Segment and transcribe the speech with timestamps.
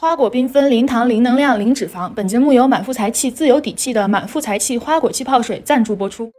[0.00, 2.10] 花果缤纷，零糖、零能量、零脂肪。
[2.14, 6.32] 本节目由满腹才气、自有底气的满腹才气花果气泡水赞助播出。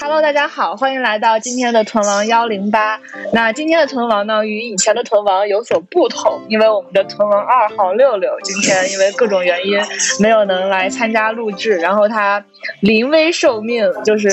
[0.00, 2.98] Hello，大家好，欢迎来到今天的屯王幺零八。
[3.34, 9.78] 那今天的屯王呢，与以前的屯王有所不同，因为我们的屯王二号六六今天因为各种原因
[10.18, 12.42] 没有能来参加录制，然后他
[12.80, 14.30] 临危受命，就是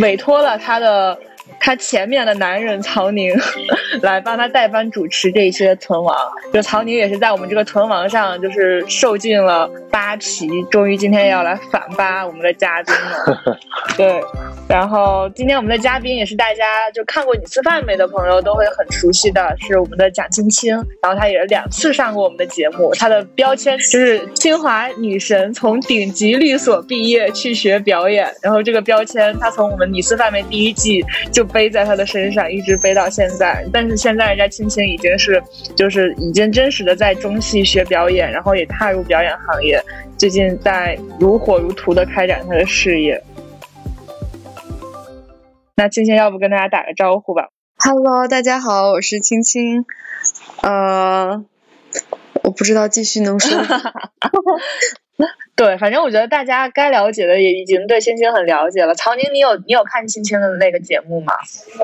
[0.00, 1.18] 委托了他的。
[1.64, 3.34] 他前面的男人曹宁
[4.02, 6.14] 来帮他代班主持这一期的屯王，
[6.52, 13.58] 就曹宁也是在我们这个屯王上就是受尽了扒皮，终于今天要来反扒我们的嘉宾了。
[13.96, 14.22] 对，
[14.68, 20.74] 然后今天我们的嘉宾也是大家就看过《你吃饭没》的朋友都会很熟悉的，是我们的蒋青青。
[21.00, 28.30] 然后她也是两次上过我们的节目，她的标签就是清华女神，从顶级律所毕业去学表演。
[28.42, 31.42] 然后这个标签她从我们《你吃饭没》第一季就。
[31.54, 33.64] 背在他的身上，一直背到现在。
[33.72, 35.40] 但是现在人家青青已经是，
[35.76, 39.80] 就是已经真实的在中戏学表演，然后也踏入表演行业，
[40.18, 43.22] 最近在如火如荼的开展他的事业。
[45.76, 49.86] 那青青，要不跟大家打个招呼吧？Hello，大家好，我是青青。
[50.60, 51.44] 呃，
[52.42, 53.56] 我不知道继续能说。
[55.56, 58.92] 对，反正我觉得大家该了解的也已经对青青很了解了。
[58.94, 61.32] 曹宁，你有你有看青青的那个节目吗？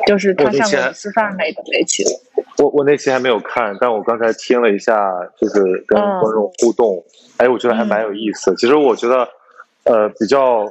[0.06, 2.04] 就是他上过吃饭那个那期。
[2.58, 7.04] 我我那期还没有看，但我刚才听了一下，就是跟观众互动，
[7.36, 8.52] 哎，我觉得还蛮有意思。
[8.56, 9.28] 其实我觉得，
[9.84, 10.66] 呃，比较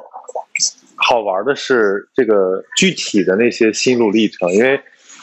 [0.96, 4.80] 好玩的是这个具体的那些心路历程，因为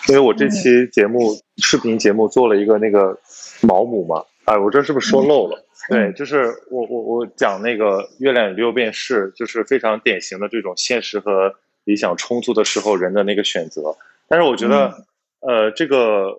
[0.09, 3.19] 因为我这期节目视频节目做了一个那个
[3.61, 5.66] 毛姆嘛，哎，我这是不是说漏了？
[5.89, 13.97] 对，就是我我我讲那个月亮与六便士，就是非常典型的这种现实和理想冲突的时候人的那个选择。
[14.27, 15.07] 但是我觉得，
[15.41, 16.39] 呃，这个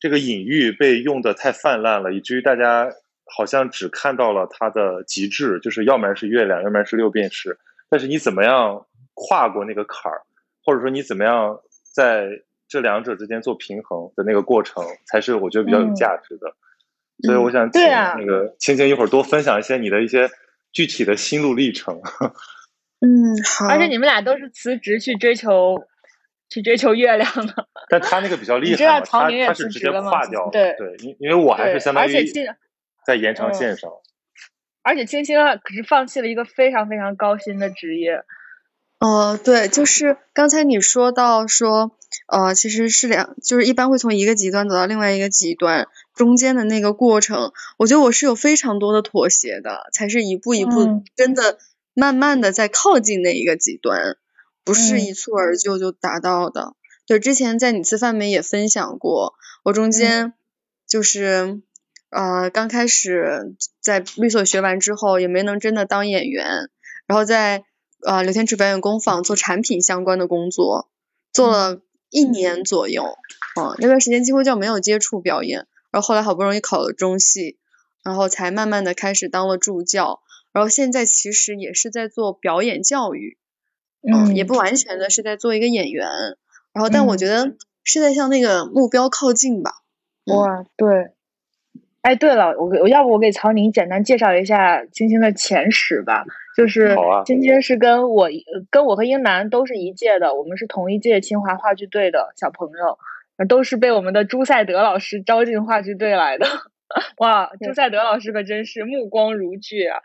[0.00, 2.90] 这个隐喻被用的太泛滥了，以至于大家
[3.26, 7.58] 好像只看到了它的极致，就是要么是月亮，要么是六便士。
[7.88, 10.22] 但是你怎么样跨过那个坎儿，
[10.64, 11.60] 或者说你怎么样
[11.94, 12.28] 在
[12.66, 16.54] 这两者之间做平衡的那个过程，才是我觉得比较有价值的。
[17.22, 20.28] 所以我想请那个青青一会儿多分享一些你的一些
[20.72, 22.00] 具体的心路历程。
[23.00, 23.08] 嗯，
[23.44, 23.66] 好。
[23.68, 25.76] 而且你们俩都是辞职去追求，
[26.48, 27.68] 去追求月亮的。
[27.88, 32.12] 但他那个比较 厉害嘛，他他是直接跨掉，对对，因因为我还是相当于
[33.06, 33.90] 在延长线上。
[34.82, 38.22] 而且青青可是放弃了一个非常非常高薪的职业。
[39.00, 41.92] 哦，对，就是刚才你说到说，
[42.26, 45.86] 呃，其实是两，就是一般会从一个极端走到另外一个极端，
[46.16, 51.58] 中间的那个过程，我觉得我是有非常多的妥协的，才是一步一步真的
[51.94, 54.16] 慢慢的在靠近那一个极端，
[54.64, 56.74] 不是一蹴而就就达到的。
[57.06, 60.32] 对，之前在你吃饭没也分享过，我中间
[60.88, 61.60] 就是
[62.10, 66.68] 呃刚开始在律所学完之后，也没能真的当演员，
[67.06, 67.62] 然后在。
[68.04, 70.88] 呃，刘天池表演工坊做产品相关的工作，
[71.32, 73.18] 做了一年左右，
[73.60, 77.58] 嗯，那段时间几乎就没有接触表演，然后后来好不容易考了中戏，
[78.04, 80.20] 然后才慢慢的开始当了助教，
[80.52, 83.36] 然后现在其实也是在做表演教育，
[84.02, 86.08] 嗯，也不完全的是在做一个演员，
[86.72, 89.72] 然后但我觉得是在向那个目标靠近吧。
[90.26, 91.12] 哇，对，
[92.02, 96.24] 哎，对了，我我要不我给曹宁简单介绍一下青青的前史吧。
[96.58, 98.28] 就是今天是跟我
[98.68, 106.44] 跟我和英男都是一届的，我们是同一届清华话剧队的小朋友，都是被我们的朱赛德老师招进话剧队来的。
[107.18, 110.00] 哇，朱赛德老师可真是目光如炬啊！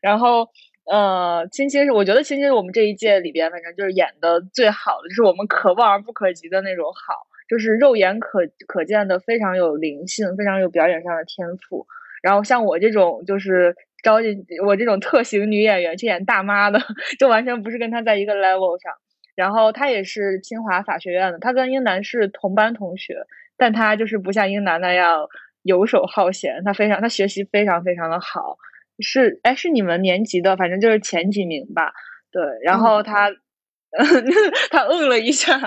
[0.00, 0.48] 然后，
[0.90, 11.86] 呃，青青是我觉得青青是我们这一届里边，反正就是演的最好的，就是我们可望而不可及的那种好，就是肉眼可可见的非常有灵性，非常有表演上的天赋。
[12.22, 13.76] 然后像我这种就是。
[14.02, 16.78] 招进我这种特型女演员去演大妈的，
[17.18, 18.92] 就完全不是跟她在一个 level 上。
[19.34, 23.16] 然后她也是清华法学院的，她跟英男是同班同学，
[23.56, 25.26] 但她就是不像英男那样
[25.62, 28.56] 游手好闲，她非常她学习非常非常的好，
[29.00, 31.92] 是哎是你们年级的，反正就是前几名吧。
[32.32, 33.30] 对，然后她。
[34.70, 35.58] 他嗯了一下，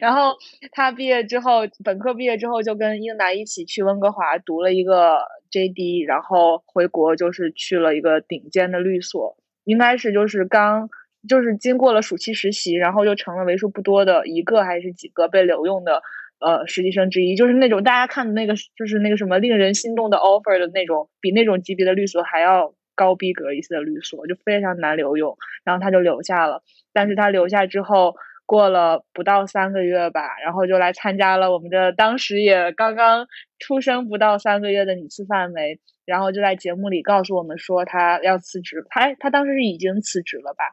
[0.00, 0.36] 然后
[0.72, 5.18] 他毕业之后，本科毕业之后就跟英达一起去温哥华读了一个
[5.50, 10.88] JD，然后回国就是去了一个顶尖的律所，应该是就是刚
[11.28, 16.02] 就是经过了暑期实习，然后就成了为数不多的一个还是几个被留用的
[16.38, 22.74] 呃实习生之一，就是那种大家看的那个就是那个什么令人心动的 offer 的那种，比那种级别的律所还要。
[22.96, 26.64] 高逼格一些的律所就非常难留用，然后他就留下了。
[26.92, 28.16] 但是他留下之后，
[28.46, 33.28] 过了不到三个月吧，然后就来参加了我们的当时也刚刚
[33.58, 40.64] 出生不到三个月的李次范梅，然后就在节目里告诉我们说他要辞职，他他当时是已经辞职了吧，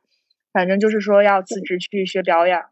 [0.53, 2.69] 反正就是说要辞职去学表演了。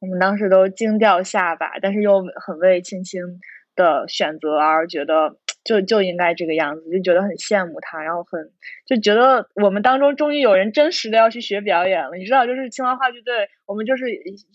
[0.00, 3.40] 我们当时都惊掉下巴，但是又很为青青
[3.74, 5.36] 的选择而觉得。
[5.66, 8.40] 就就应该这个样子，就觉得很羡慕他，然后很
[8.86, 12.16] 就觉得我们当中终于有人真实的要去学表演了。
[12.16, 14.06] 你知道，就是清华话剧队，我们就是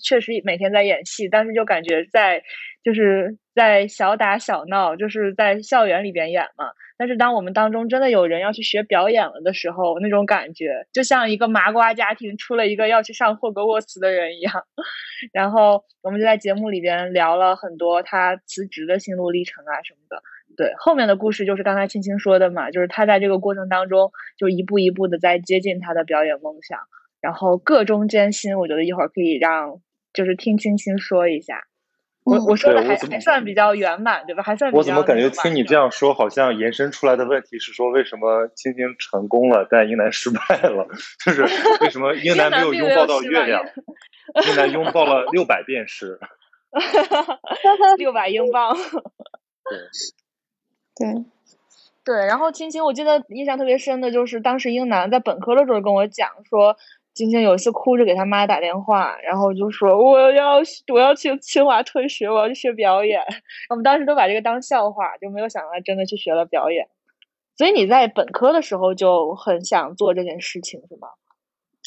[0.02, 2.42] 确实每天在演戏，但是就感觉在
[2.84, 6.72] 就是在小打小闹，就是在校园里边演嘛。
[6.98, 14.54] 但是当我们当中真的有人要去学表演了的时候，那种感觉就像一个麻瓜家庭出了一个要去上霍格沃茨的人一样。
[15.34, 20.22] 然后我们就在节目里边聊了很多他辞职的心路历程啊什么的。
[20.58, 26.80] 对，后面的故事就是刚才青青说的嘛，就是他在这个过程当中就一步一步的在接近他的表演梦想，
[27.22, 29.82] 然后个中艰辛，我觉得一会儿可以让
[30.14, 31.64] 就是听青青说一下。
[32.24, 34.44] 我我说的还还算比较圆满，对吧？
[34.44, 40.40] 还算我怎么感觉听你这样说，好像延伸出来的问题是说，为什么青青成功了，但英男失败
[40.70, 40.88] 了？
[41.26, 41.42] 就是
[41.82, 43.64] 为什么 英男没有拥抱到月亮？
[44.48, 46.20] 英男拥抱了六百便士，
[47.98, 48.76] 六百英镑。
[48.76, 49.80] 对。
[51.02, 51.26] 对，
[52.04, 56.76] 对，然后青青，我记得印象特别深的就是当时英男在本科的时候跟我讲说，
[57.14, 60.62] 青青有一次哭着给他妈打电话，然后就说我要
[60.94, 63.22] 我要去清华退学，我要去学表演。
[63.70, 66.88] 我们当时都把这个当笑话，就没有想到他真的去学了表演。
[67.58, 71.10] 所以你在本科的时候就很想做这件事情，是吗？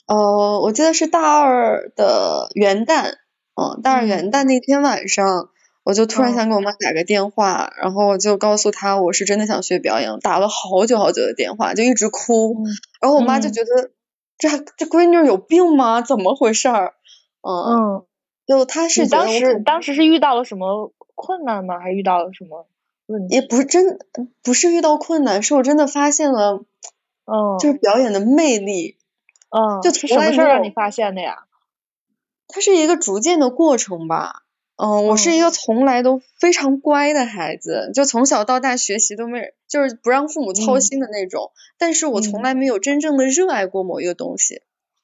[0.07, 3.15] 呃，我记得是大二的元旦，
[3.55, 5.51] 嗯，大二元旦那天晚上。
[5.85, 12.57] 我就突然想给我妈打个电话，然后我就告诉她我是真的想学表演，打了好久好久的电话，就一直哭，
[13.01, 13.91] 然后我妈就觉得
[14.39, 16.01] 这这闺女有病吗？
[16.01, 16.95] 怎么回事儿？
[17.43, 18.05] 嗯，
[18.47, 21.79] 就她是当时当时是遇到了什么困难吗？
[21.79, 22.67] 还遇到了什么
[23.05, 23.35] 问题？
[23.35, 23.99] 也不是真
[24.43, 26.65] 不是遇到困难，是我真的发现了，
[27.27, 28.97] 嗯，就是表演的魅力，
[29.51, 31.45] 嗯，就什么事儿让你发现的呀？
[32.49, 34.44] 它是一个逐渐的过程吧。
[34.76, 41.53] 嗯，我是一个从来都非常乖的孩子，就从小到大学习都没，就是不让父母操心的那种。
[41.79, 44.62] 但是我从来没有真正的热爱过某一个东西。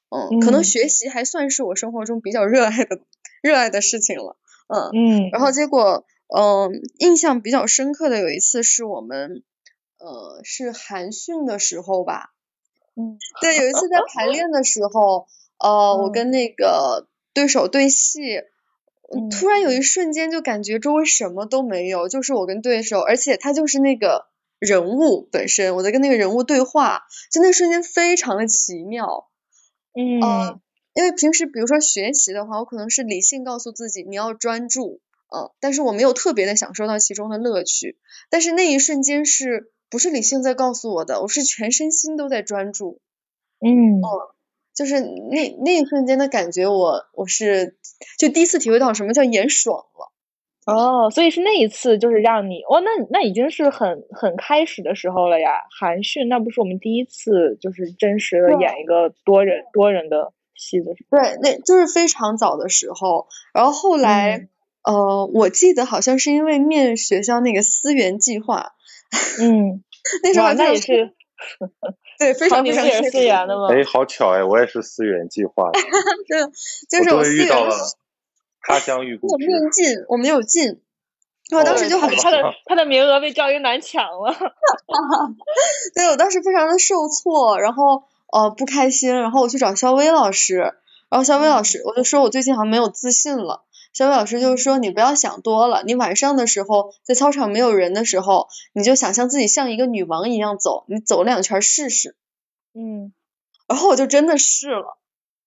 [0.08, 2.98] 嗯，可能学习还算是我生活中比较热爱的
[3.42, 4.36] 热爱的事情了。
[4.66, 5.30] 嗯嗯。
[5.30, 6.04] 然后结果，
[6.36, 9.44] 嗯，印象比较深刻的有一次是我们，
[9.98, 12.32] 呃，是寒训的时候吧。
[12.96, 13.18] 嗯。
[13.40, 15.28] 对，有一次在排练的时候，
[15.58, 18.42] 呃，我跟那个对手对戏。
[19.30, 24.26] 突然有一瞬间就感觉周围什么都没有，就是我跟对手，而且他就是那个
[24.60, 27.02] 人物本身，我在跟那个人物对话，
[27.32, 29.28] 就那瞬间非常的奇妙。
[29.94, 30.60] 嗯，
[30.94, 35.00] 因为平时比如说学习的话，我可能是理性告诉自己你要专注，
[35.34, 37.98] 嗯，但是我没有特别的享受到其中的乐趣。
[38.30, 41.20] 但是那一瞬间是不是理性在告诉我的？
[41.20, 43.00] 我是全身心都在专注。
[43.58, 44.00] 嗯。
[44.74, 47.76] 就是那那一瞬间的感觉，我我是
[48.18, 50.12] 就第一次体会到什么叫演爽了。
[50.66, 55.50] 哦，所以是那一次，就是让你哦，那那已经是很很开始的时候了呀。
[55.80, 61.18] 韩讯那不是我们第一次就是真实的演一个多人多人的戏的时候。
[61.18, 63.26] 对，那就是非常早的时候。
[63.54, 64.48] 然后后来，
[64.84, 68.72] 呃，我记得好像是因为面学校那个思源计划。
[69.40, 69.82] 嗯，
[70.22, 71.14] 那时候那也是。
[72.20, 73.72] 对，非常非常思源的嘛？
[73.72, 75.70] 哎，好巧哎，我也是思源计划。
[76.28, 76.38] 对，
[76.88, 77.74] 就是我遇到了
[78.60, 79.32] 他乡遇故知。
[79.32, 80.82] 我没有进，我没有进。
[81.52, 84.32] 我当时就很他的他的名额被赵英男抢了。
[85.96, 90.56] 对，我当时非常的受挫，然后呃不开心，然后我去找肖薇老师，
[91.08, 93.64] 然后肖薇老师我就说我最近好像没有自信了。
[93.92, 95.82] 小伟老师就是说，你不要想多了。
[95.84, 102.16] 你晚上的时候，在操场没有人的时候，你就想象自己像一个女王一样走，你走两圈试试。
[102.74, 103.12] 嗯。
[103.68, 104.98] 然后我就真的试了，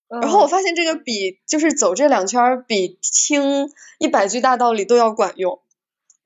[0.08, 3.70] 然后我发现这个比就是走这两圈比听
[4.00, 5.60] 一百句大道理都要管用。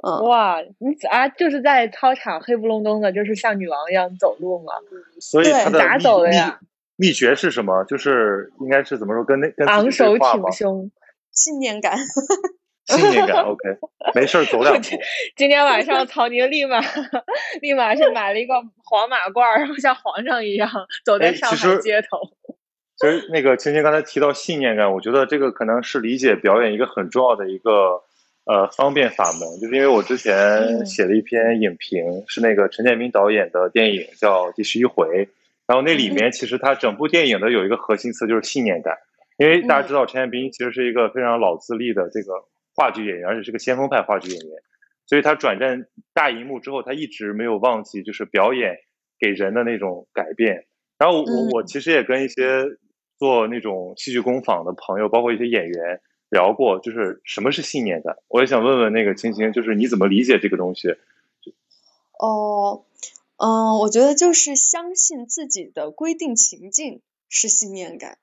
[0.04, 0.24] 嗯。
[0.26, 4.74] 哇，你啊，就是在操场黑不隆咚的，就是像女王一样走路嘛？
[5.20, 6.60] 所以他的咋走的呀？
[6.96, 7.84] 秘诀是什么？
[7.86, 9.24] 就是应该是怎么说？
[9.24, 10.92] 跟那跟昂首挺胸。
[11.38, 11.96] 信念感，
[12.88, 13.78] 信念感，OK，
[14.16, 14.82] 没事儿，走两 步。
[15.36, 16.82] 今天晚上曹宁立马
[17.62, 20.68] 立马是买了一个黄马褂，然后像皇上一样
[21.06, 22.18] 走在上海街头。
[23.00, 28.02] 其实那个青青刚才提到信念感，我觉得这个可能是理解表演一个很重要的一个
[28.46, 35.06] 呃方便法门，就是因为我之前写了一篇影评，是那个陈建斌导演的电影叫《第十一回》，
[35.68, 38.98] 然后那里面其实他整部电影的有一个核心词就是信念感。
[39.38, 44.58] 因为大家知道陈彦斌其实是一个非常老资历的这个话剧演员，而且是个先锋派话剧演员，
[45.06, 48.78] 所以他转战大荧幕之后，他一直没有忘记就是表演
[49.20, 50.66] 给人的那种改变。
[50.98, 52.66] 然后我我其实也跟一些
[53.20, 58.18] 做那种戏剧工坊的朋友，包括一些演员聊过，就是什么是信念感。
[58.28, 60.96] 我也想问问那个青青，就是你怎么理解这个东西？
[62.20, 62.86] 哦，
[63.38, 68.18] 嗯，我觉得就是相信自己的规定情境是信念感。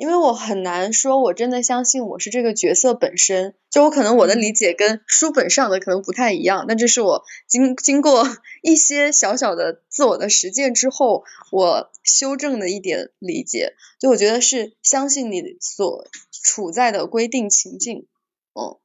[0.00, 3.54] 因为我很难说，我真的相信我是这个角色本身。
[3.68, 8.24] 就我可能我的理解跟书本上的可能不太一样，但这是我经经过
[8.64, 13.74] 一些小小的自我的实践之后，我修正的一点理解。
[13.98, 16.06] 就我觉得是相信你所
[16.42, 18.06] 处在的规定情境，
[18.54, 18.80] 嗯。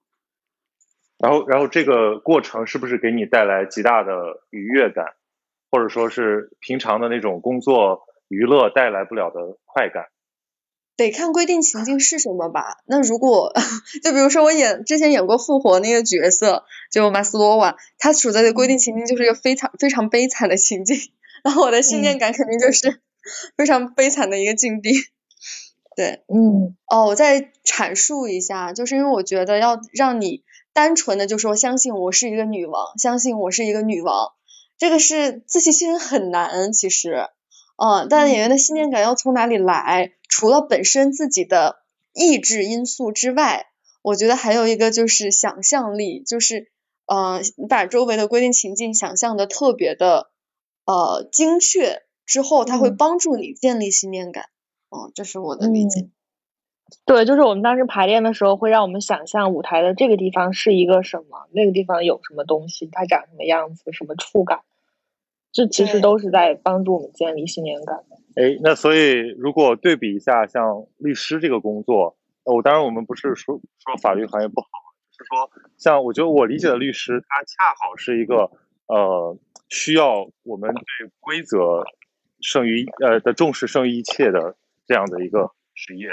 [1.18, 4.12] 然后，然后这个过程是不是给你带来极大的
[4.50, 5.06] 愉悦感，
[5.72, 10.08] 或者说是平常的那种工作娱乐带来不了的快感？
[10.98, 12.78] 得看规定情境是什么吧。
[12.86, 13.54] 那如果
[14.04, 20.98] 就比如说我演之前演过复活那个角色，就马斯洛瓦，他处在的规定情境就是一个非常非常悲惨的情境，
[21.44, 23.02] 然后我的信念感肯定就是
[23.58, 24.92] 非常悲惨的一个境地。
[25.96, 34.34] 对，嗯，哦，我再阐述一下，就是因为我觉得要让你单纯的就说相信我是一个女王，相信我是一个女王，
[34.78, 37.28] 这个是自欺欺人很难，其实。
[37.78, 40.12] 嗯，但演员的信念感要从哪里来？
[40.38, 41.78] 除了本身自己的
[42.14, 43.68] 意志因素之外，
[44.02, 46.68] 我觉得还有一个就是想象力，就是
[47.06, 50.30] 呃，你把周围的规定情境想象的特别的
[50.84, 54.50] 呃精确之后，它会帮助你建立信念感。
[54.90, 56.10] 哦，这是我的理解。
[57.06, 64.60] 对，就是我们当时排练的时候，会让我们想象舞台的这个地方是一个什么，那个地方有什么东西，它长什么样子，什么触感。
[65.54, 68.04] 这其实都是在帮助我们建立信念感。
[68.36, 74.68] 哎，那所以如果对比一下，像律师这个工作，我当然我们不是说说法律行业不好，
[75.12, 78.52] 是说像我觉得我理解的律师，他恰好是一个
[78.88, 79.38] 呃
[79.70, 81.86] 需要我们对规则
[82.42, 86.10] 胜于呃的重视胜于一切的这样的一个职业。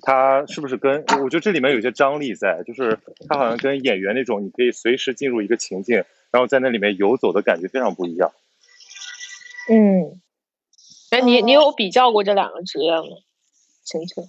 [0.00, 5.96] 他是不是跟我觉得这里面有些张力在，就是他好像跟演员那种你可以随时进入一个情境，
[6.30, 8.32] 然后在那里面游走的感觉非常不一样。
[9.68, 10.20] 嗯，
[11.16, 13.04] 哎，你你有比较过这两个职业吗？
[13.84, 14.28] 晴晴，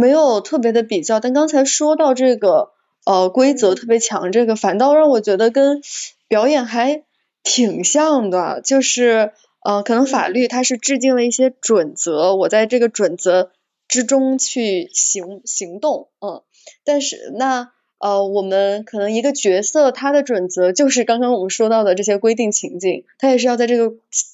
[0.00, 2.72] 没有特别的比较，但刚才说到这个
[3.04, 5.82] 呃规则特别强，这个反倒让我觉得跟
[6.26, 7.04] 表演还
[7.42, 13.52] 挺像的，就是呃可能法律它是制定了一些准则，我在这个准则
[13.88, 16.42] 之中去行行动，嗯，
[16.82, 17.72] 但是那。
[18.00, 23.90] 呃，我们可能一个角色，他的准则就是刚刚我们说到的这些规定情境，他也是要在这个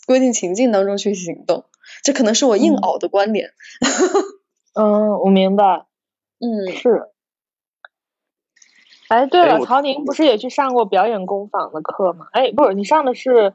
[0.07, 1.65] 规定情境当中去行动，
[2.05, 3.51] 这可能是我硬熬的观点。
[4.75, 5.85] 嗯，我明白。
[6.39, 7.09] 嗯，是。
[9.09, 12.29] 哎，对了，曹宁不是也去上过表演工坊的课吗？
[12.31, 13.53] 哎，不是，你上的是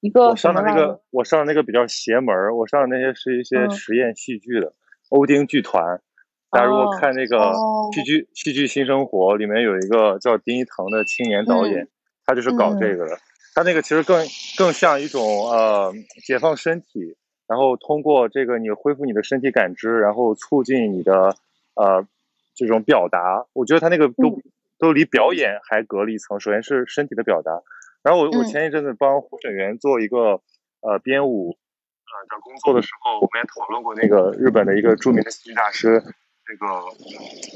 [0.00, 4.74] 一个我上的那个，我上的那个比较邪门，我上的那些是一些实验戏剧的
[5.08, 6.02] 欧丁剧团。
[6.54, 7.52] 大家如果看那个
[7.92, 11.88] 戏剧《戏剧新生活》，里面有一个叫丁一腾的青年导演，
[12.24, 13.18] 他就是搞这个的。
[13.56, 14.24] 他那个其实更
[14.56, 15.92] 更像一种呃
[16.24, 17.16] 解放身体，
[17.48, 21.34] 然后通过这个你恢复你的身体感知，然后促进你的
[21.74, 22.06] 呃
[22.54, 23.46] 这种表达。
[23.52, 24.40] 我觉得他那个都
[24.78, 26.38] 都离表演还隔了一层。
[26.38, 27.62] 首先是身体的表达，
[28.04, 30.40] 然后我我前一阵子帮胡沈源做一个
[30.82, 36.00] 呃编舞呃的工作的时候，我们也讨论过那个日本的一个著名的戏剧大师。
[36.46, 36.66] 这个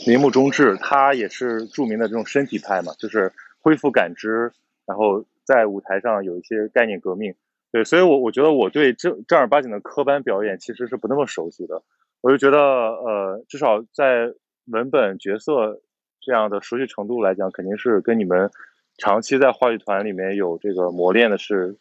[0.06, 4.52] 铃木忠志，他也是著名的这种身体派嘛，就是恢复感知，
[4.86, 7.34] 然后在舞台上有一些概念革命。
[7.70, 11.82] 对，所以我我觉得我对正正儿八经的科班表演其实是不那么熟悉的。
[12.22, 14.32] 我就觉得，呃，至少在
[14.64, 15.82] 文本角色
[16.20, 18.50] 这样的熟悉程度来讲，肯定是跟你们
[18.96, 21.76] 长期在话剧团里面有这个磨练的是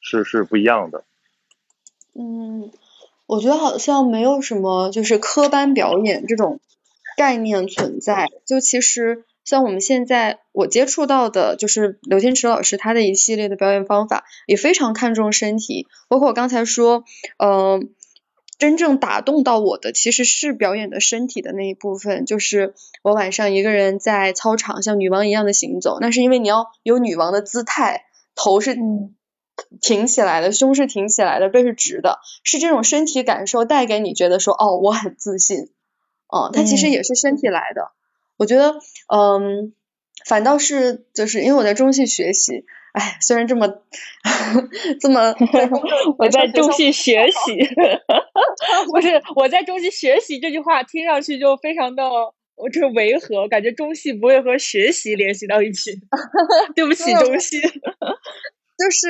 [0.00, 1.02] 是是不一样的。
[2.14, 2.70] 嗯。
[3.32, 6.60] 我觉得好像没有什么就是科班表演这种
[7.16, 8.28] 概念存在。
[8.44, 15.86] 就其实像我们现在我接触到的，就是刘天池老师他的一系列的表演方法，也非常看重身体。
[16.08, 17.04] 包括我刚才说，
[17.38, 17.88] 嗯，
[18.58, 22.26] 真正打动到我的其实是表演的身体的那一部分。
[22.26, 28.02] 就是我晚上一个人在操场像女王一样的行走，那是因为你要有女王的姿态，
[28.34, 28.76] 头是。
[29.80, 35.70] 挺起来的，胸是挺起来的，背是直的，是这种身体感受带给你觉得说，哦，我很自信，
[36.28, 37.92] 哦，它其实也是身体来的。
[38.36, 38.76] 我觉得，
[39.14, 39.72] 嗯，
[40.26, 43.68] 反倒是就是因为我在中戏学习，哎，虽然这么
[45.00, 45.34] 这么
[46.18, 47.58] 我在中戏学习，
[48.92, 52.04] 不是我在中戏学习这句话听上去就非常的，
[52.56, 56.00] 我这违和，感觉中戏不会和学习联系到一起。
[56.74, 57.60] 对不起，中戏。
[57.60, 59.06] 就是，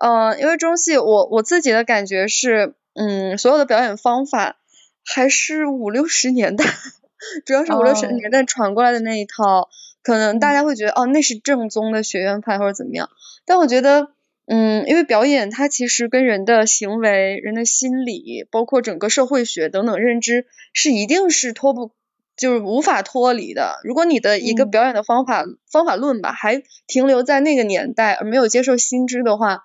[0.00, 4.56] 嗯，因为中戏，我我自己的感觉是，嗯，所有的表演方法
[5.04, 6.64] 还是五六十年代，
[7.44, 9.68] 主要是五六十年代传过来的那一套。
[10.02, 13.10] 可能大家会觉得哦，那是正宗的学院派或者怎么样，
[13.44, 14.10] 但我觉得，
[14.46, 21.90] 嗯，因为表演它其实跟人的行为、人的心理，包括整个社会学等等认知是一定是脱不，
[22.36, 23.80] 就是无法脱离的。
[23.84, 29.64] 如果你的一个表演的方法方法论吧，还停留在那个年代而没有接受新知的话，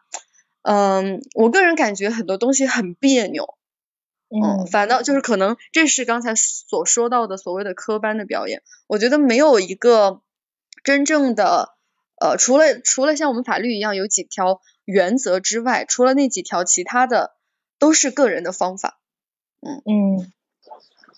[0.62, 3.56] 嗯，我个人感觉很多东西很别扭。
[4.30, 10.22] 嗯，反倒就是可能这是刚才所说到的所谓的科班的表演，我觉得没有一个。
[10.84, 11.76] 真正的
[12.20, 17.36] 呃，除了除了像我们法律一样有几条原则之外，除了那几条，其他的
[17.78, 19.00] 都是个人的方法。
[19.60, 20.32] 嗯嗯。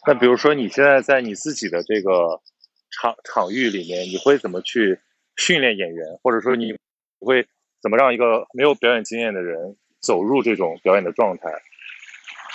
[0.05, 2.41] 那比如说你现在在你自己的这个
[2.89, 4.99] 场场域里面，你会怎么去
[5.35, 6.77] 训练演员，或者说你
[7.19, 7.47] 会
[7.81, 11.51] 怎么让一个没有表演经验的人走入这种表演的状态？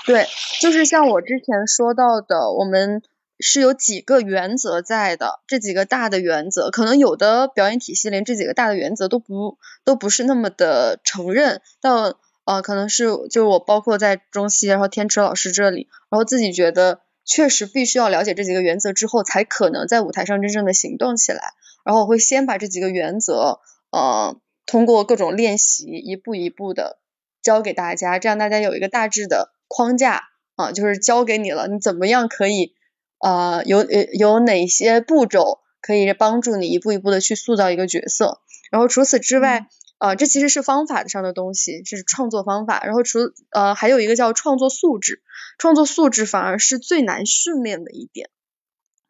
[0.07, 0.27] 对，
[0.61, 3.03] 就是像我之前说到的，我们。
[3.41, 21.53] 是有几个原则在的，这几个大的原则，可能有的表演体系连这几个大的原则都不都不是那么的承认，但呃可能是就是我包括在中戏，然后天池老师这里，然后自己觉得确实必须要了解这几个原则之后，才可能在舞台上真正的行动起来，
[21.85, 26.99] 然后我会先把这几个原则呃通过各种练习一步一步的
[27.43, 30.25] 教给大家，这样大家有一个大致的框架
[30.57, 32.75] 啊，就是教给你了，你怎么样可以。
[33.21, 38.41] 呃，有呃有哪些步骤可以帮助你一步一步的去塑造一个角色？
[38.71, 39.67] 然后除此之外，
[39.99, 42.83] 呃，这其实是方法上的东西，是创作方法。
[42.85, 43.19] 然后除
[43.51, 45.23] 呃还有一个叫创作素质，
[45.59, 48.31] 创作素质反而是最难训练的一点。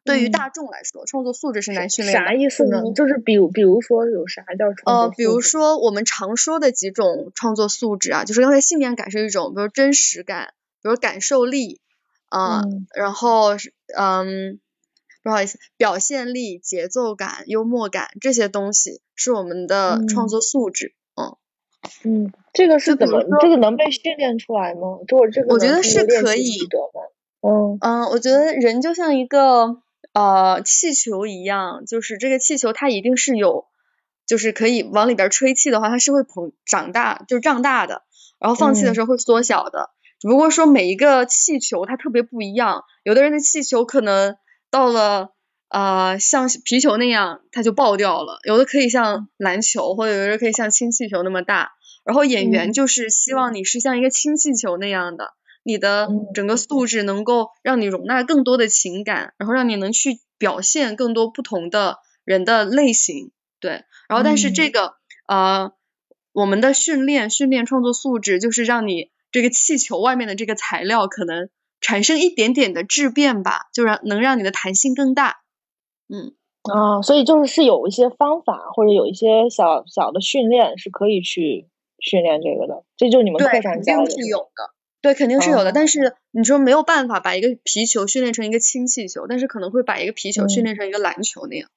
[0.03, 2.17] 对于大众来说，创作素质是难训练。
[2.17, 2.81] 啥意思呢？
[2.95, 11.79] 就是比如比如说有啥叫创呃，比如说我们常说的几种创作素质啊，就是刚才信念感是一种，比如真实感，比如感受力。
[12.29, 12.61] 啊，
[12.93, 13.55] 然后
[13.97, 14.59] 嗯，
[15.21, 21.35] 不好意思，表现力、节奏感、幽默感这些东西是我们的创作素质，嗯
[22.03, 23.23] 嗯，这个是怎么？
[23.41, 24.99] 这个能被训练出来吗？
[25.07, 26.77] 就我这个，我觉得是可以的。
[27.41, 29.81] 嗯嗯，我觉得人就像一个
[30.13, 33.65] 呃气球一样，就是这个气球它一定是有，
[34.25, 38.03] 就是可以往里边吹气的话，它是会膨长大，就是胀大的，
[38.39, 39.91] 然后放气的时候会缩小的。
[40.19, 44.35] 只不过说每一个气球它特别不一样，有的人的气球可能
[44.71, 45.33] 到了
[45.69, 51.71] 呃像皮球那样它就爆掉了，有的可以像篮球，或者有的可以像氢气球那么大。
[52.03, 63.31] 然后演员就是希望你是像一个氢气球那样的，你的整个素质能够让你容纳更多的情感，然后让你能去表现更多不同的人的类型。
[63.59, 64.93] 对，然后但是这个
[65.27, 65.71] 呃
[66.31, 69.11] 我们的训练训练创作素质就是让你。
[69.31, 71.49] 这个气球外面的这个材料可能
[71.81, 75.41] 产生一点点的质变吧，就让能让你的弹性更大。
[76.07, 81.67] 嗯啊，所以就是是有一些方法或者有一些小小的训练是可以去
[81.99, 84.11] 训练这个的，这就是你们课上教的。
[84.11, 85.71] 是有的，对，肯定是有的。
[85.71, 91.69] 但是你说没有办法把一个皮球训练成一个氢气球，但是可能会把一个皮球训练成一个篮球那样。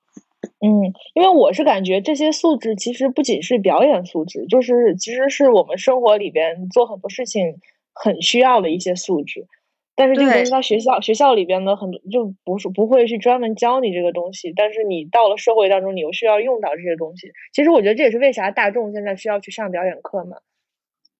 [0.60, 7.60] 嗯，因为我是感觉这些素质其实不仅是表演素质，就是其实是我们生活里边做很多事情
[7.92, 9.46] 很需要的一些素质。
[9.94, 14.52] 但是这个东西在学校学校里边呢，很多就不是不会去专门教你这个东西。
[14.54, 17.32] 但是你到了社会当中，你又需要用到这些东西。
[17.52, 20.38] 其实我觉得这也是为啥大众现在需要去上表演课嘛。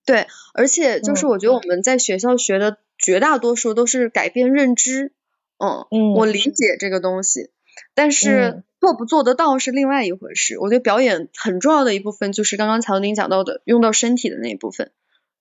[0.06, 5.12] 对，而且就是我觉得我们在学校学的绝大多数都是改变认知。
[5.58, 7.50] 嗯嗯，我理解这个东西，
[7.94, 8.62] 但是。
[8.82, 10.58] 做不做得到是另外一回事。
[10.58, 14.90] 我觉得表演很重要的一部分就是刚刚曹宁讲到的用到身体的那一部分，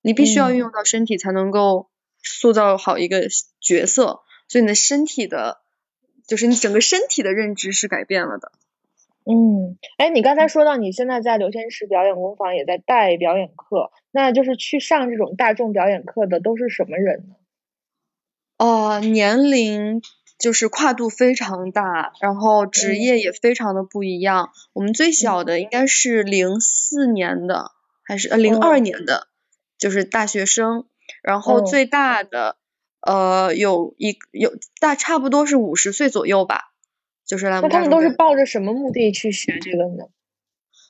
[0.04, 1.88] 你必须要运用到身体才能够
[2.22, 3.28] 塑造好一个
[3.60, 4.22] 角色。
[4.48, 5.62] 所以你的身体的，
[6.28, 8.52] 就是你整个身体的认知是改变了的。
[9.24, 17.36] 嗯，哎，你刚才说到你现在在刘天池表演工坊也在带表演课，那就是去上这种大众表演课的都是什么人呢？
[18.58, 20.02] 哦，年龄。
[20.40, 24.50] 就是跨度非常大，然后职业也非常的不一样。
[24.74, 29.28] 我们最小的应该是零四年的，还是呃零二年的，
[29.78, 30.86] 就是大学生。
[31.24, 32.58] 然后最大的
[33.02, 36.72] 呃有一有大差不多是五十岁左右吧，
[37.26, 37.62] 就是来。
[37.62, 40.06] 那他们都是抱着什么目的去学这个呢？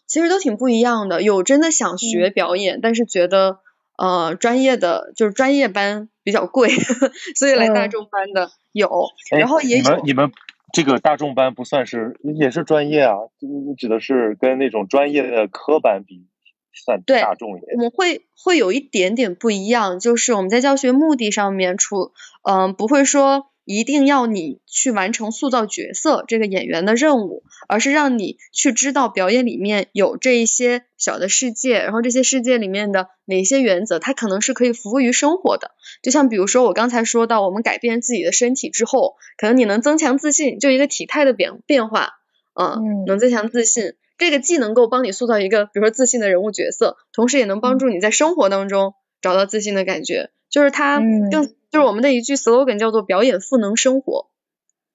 [0.08, 1.22] 其实都挺不一样的。
[1.22, 3.60] 有真的想学表演，但是觉得
[3.98, 6.70] 呃专业的就是专业班比较贵，
[7.36, 8.90] 所以来大众班的有。
[9.32, 10.32] 然后也你们你们
[10.74, 13.16] 这个大众班不算是也是专业啊？
[13.40, 16.28] 你指的是跟那种专业的科班比？
[16.74, 22.12] 算大众一点，我们会会有一点点不一样，就是我们在教学目的上面，出
[22.44, 35.72] 嗯不会说一定要你去完成塑造角色这个演员的任务，而是让你去知道表演里面有这一些小的世界，然后这些世界里面的哪些原则，它可能是可以服务于生活的。
[36.02, 42.14] 就像比如说我刚才说到，我们改变自己的身体之后，可能你能增强自信，就一个体态的变变化，
[42.60, 43.94] 嗯，能增强自信。
[44.22, 50.30] 这个既能够帮你塑造一个，比如说自信的人物角色，同时也能帮助你在生活当中找到自信的感觉。
[50.48, 54.30] 就是它更就是我们的一句 slogan 叫做“表演赋能生活”。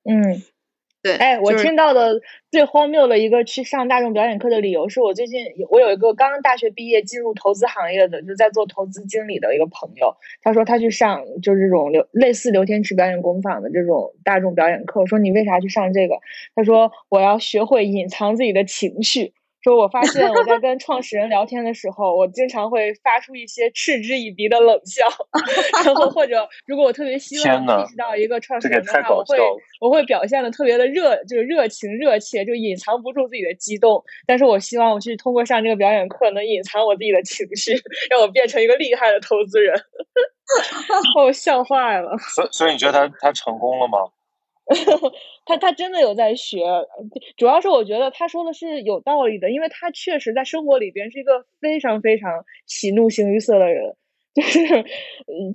[0.08, 0.44] 嗯。
[1.02, 16.16] 对，哎，我听到的最荒谬的一个去上大众表演课的理由，是我最近我有一个刚刚大学毕业进入投资行业的，就在做投资经理的一个朋友，他说他去上就是这种刘类似刘天池表演工坊的这种大众表演课，我说你为啥去上这个？
[16.56, 19.32] 他说我要学会隐藏自己的情绪。
[19.66, 25.04] 说我发现我在跟创始人聊天的时候，我经常会发出一些嗤之以鼻的冷笑，
[25.84, 29.36] 然后或者如果我特别希望意识到一个创始人的话，我会
[29.80, 34.00] 我会表现的特别的热，就是热情热切，就隐藏不住自己的激动。
[34.24, 37.72] 但是我希望我去通过上这个表演课，能隐藏我自己的情绪，
[38.08, 39.74] 让我变成一个厉害的投资人。
[41.16, 42.16] 把 我笑坏了。
[42.18, 43.98] 所所以你觉得他他成功了吗？
[45.46, 46.58] 他他真的有在学，
[47.36, 53.94] 主要是我觉得他说的是有道理的，因为他确实在生活里边是一个非常非常喜怒形于色的人，
[54.34, 54.84] 就是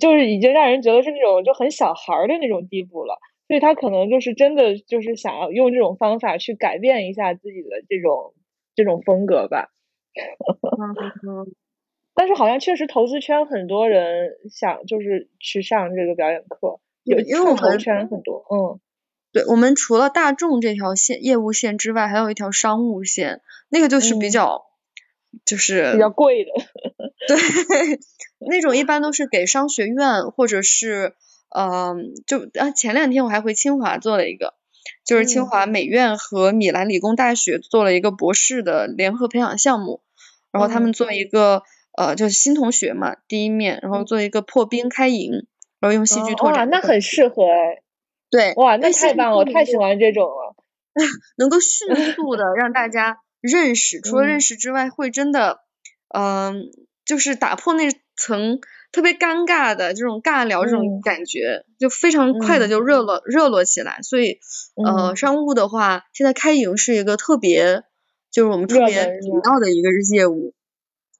[0.00, 8.34] 就是已经让人觉得是那种就很小孩的那种地步了，所以他可能就是真的就是想要用这种方法去改变一下自己的这种
[8.74, 9.68] 这种风格吧。
[12.14, 18.80] 但是好像确实投资圈很多人想就是去上这个表演课，有因为我们圈很多，嗯。
[19.32, 23.40] 对我们除了大众这条线业务线之外，还有一条商务线，
[23.70, 24.66] 那个就是比较，
[25.44, 26.50] 就是比较贵的。
[27.26, 27.36] 对，
[28.50, 31.14] 那种一般都是给商学院或者是，
[31.48, 34.54] 嗯，就啊，前两天我还回清华做了一个，
[35.06, 40.00] 就是清华美院和米兰理工大学做了一个博士的联合培养项目，
[40.50, 41.62] 然后他们做一个
[41.96, 45.46] 呃，就是新同学嘛，第一面，然后做一个破冰开营，
[45.80, 46.68] 然后用戏剧拓展。
[46.70, 47.81] 那很适合哎。
[48.32, 49.36] 对，哇，那太棒了！
[49.36, 50.56] 我太喜欢这种了，
[51.36, 55.60] 能够迅速的让大家认识，除了认识之外，会真的，
[56.08, 56.70] 嗯，
[57.04, 58.58] 就是打破那层
[58.90, 63.98] 特别尴尬的这种尬聊这种感觉，就非常快的就热络热络起来。
[64.02, 64.40] 所以，
[64.82, 67.82] 呃，商务的话，现在开营是一个特别，
[68.30, 70.54] 就是我们特别主要的一个业务。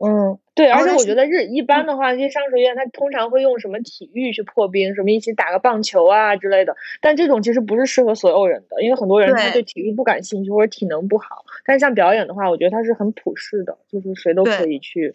[0.04, 6.74] 嗯，对，而且我觉得日一般的话，这些商学院它通常会用什么体育去破冰，什么一起打个棒球啊之类的。
[7.00, 11.44] 但这种其实不是适合所有人的，因为很多人他对体育不感兴趣或者体能不好。
[11.64, 15.14] 但是像表演的话，我觉得它是很普适的，就是谁都可以去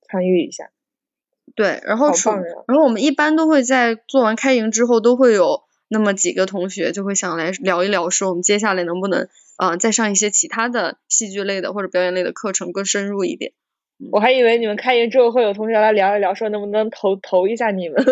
[0.00, 0.70] 参与一下。
[1.54, 2.08] 对，然后
[2.66, 13.52] 然后我们一般都会在做完开营之后，都会有那么几个同学就会想来聊一聊，说我们接下来能不能啊再上一些其他的戏剧类的或者表演类的课程，更深入一点。
[14.10, 17.96] 我还以为你们开营之后会有同学来聊一聊，说能不能投投一下你们。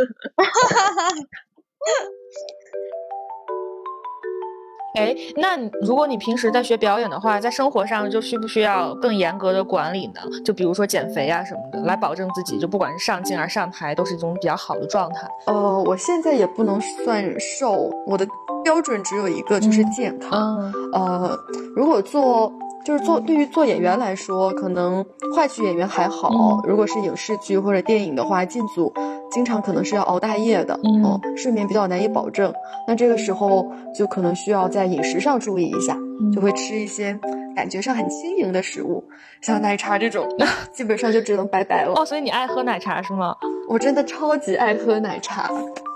[4.98, 10.20] 哎，那如果你平时在学表演的话，在生活上就需不需要更严格的管理呢？
[10.44, 15.28] 就比如说减肥啊什么的，来保证自己就不管是上镜还是上台都是一种比较好的状态。
[15.46, 18.26] 呃，我现在也不能算瘦，我的
[18.64, 20.72] 标准只有一个，就是健康。
[20.92, 21.38] 呃，
[21.74, 22.52] 如果做。
[22.84, 26.60] 就是做对于做演员来说，可能话剧演员还好。
[26.66, 28.92] 如果是影视剧或者电影的话，进组
[29.30, 32.52] 经常可能是要熬大夜的，嗯，睡眠比较难以保证。
[32.88, 35.96] 那这个时候就可能需要在饮食上注意一下，
[36.34, 37.18] 就会吃一些
[37.54, 39.04] 感觉上很轻盈的食物，
[39.42, 40.26] 像奶茶这种，
[40.72, 41.92] 基本上就只能拜拜了。
[41.94, 43.36] 哦，所以你爱喝奶茶是吗？
[43.68, 45.48] 我真的超级爱喝奶茶，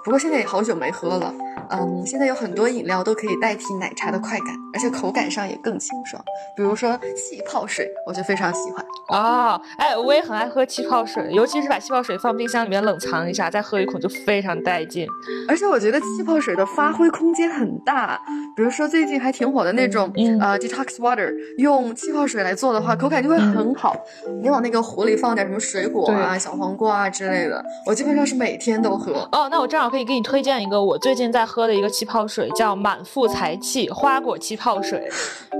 [0.04, 1.34] 不过现在也好久没喝了。
[1.70, 6.22] 嗯，现在有很多饮料都可以代替奶茶的快感，而且口感上也更清爽。
[6.54, 8.84] 比如说气泡水，我就非常喜欢。
[9.08, 15.06] 哦，哎，我也很爱喝气泡水，尤其是把气泡水放冰箱里面冷藏一下，再喝一口就非常带劲。
[15.48, 18.20] 而且我觉得气泡水的发挥空间很大，
[18.54, 23.96] 比如说最近还挺火的那种呃 detox water，用气泡水来做的话，口感就会很好。
[24.42, 29.26] 你往那个壶里放点什么水果啊、小黄瓜啊之类的，我基本上是每天都喝。
[29.32, 35.08] 哦，那我正好可以给你推荐一个我最近在喝的一个气泡水，叫满腹才气花果气泡水。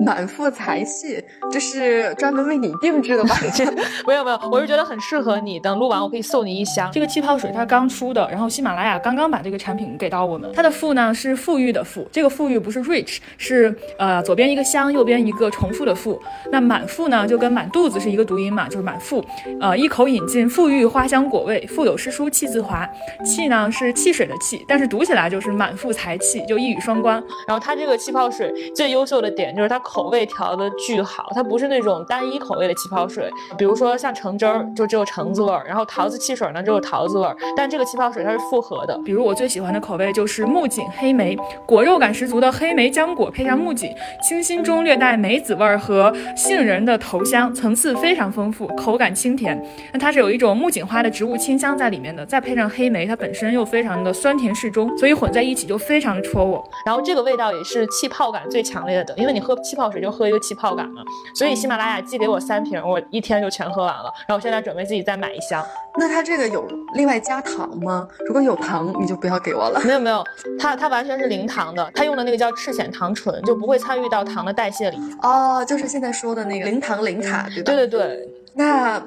[0.05, 3.37] 满腹才气，这是专门为你定制的吧？
[4.09, 5.61] 没有没有，我是觉得很适合你。
[5.61, 10.51] 等录完我可以送你一箱这个气泡水，它刚出的，然后喜马拉雅刚刚把这个产品给到我们。
[10.53, 16.21] 它的富呢是富裕的富，这个富裕不是 rich，是呃左边一个香，右边一个重复的富。
[16.51, 19.25] 那满腹呢就跟满肚子是一个读音嘛，就是满腹。
[19.61, 22.85] 呃，一口饮尽馥郁花香果味，腹有诗书气自华。
[23.25, 27.23] 气呢是汽水的气，但是读起来就是满腹才气，就一语双关。
[27.47, 33.31] 然后它这个气泡水最优秀的点就是它口味调的巨好，它不是那种单一口味的气泡水。
[33.59, 37.37] 比如说像橙汁儿就只有橙子味儿，然后桃子汽水呢只有桃子味儿。
[37.57, 38.99] 但这个气泡水它是复合的。
[39.05, 43.91] 比如我最喜欢的口味就是木槿黑莓，果肉感十足的黑莓浆果配上木槿，
[44.23, 49.61] 清新中略带梅子味儿和杏仁的头香，层次非常丰富，口感清甜。
[49.93, 56.65] 那它是有一种木槿花的植物清香在里面的，再配上黑莓，它本身又非常的酸甜适中，所以混在一起就非常的戳我。
[56.87, 61.03] 然后这个味道也是气泡感最强烈的，因为你喝气泡水就喝一个气泡感嘛。
[61.35, 64.05] 所以喜马拉雅寄给我三瓶，我一天就全喝完了。
[64.27, 65.65] 然后我现在准备自己再买一箱。
[65.99, 68.07] 那它这个有另外加糖吗？
[68.27, 69.81] 如果有糖，你就不要给我了。
[69.85, 70.25] 没有没有，
[70.59, 74.99] 它它完全是零糖的，它用的那个叫赤藓糖醇，就不会参与到糖的代谢里。
[75.23, 77.73] 哦，就是现在说的那个零糖零卡，对吧？
[77.73, 79.03] 对对对，那。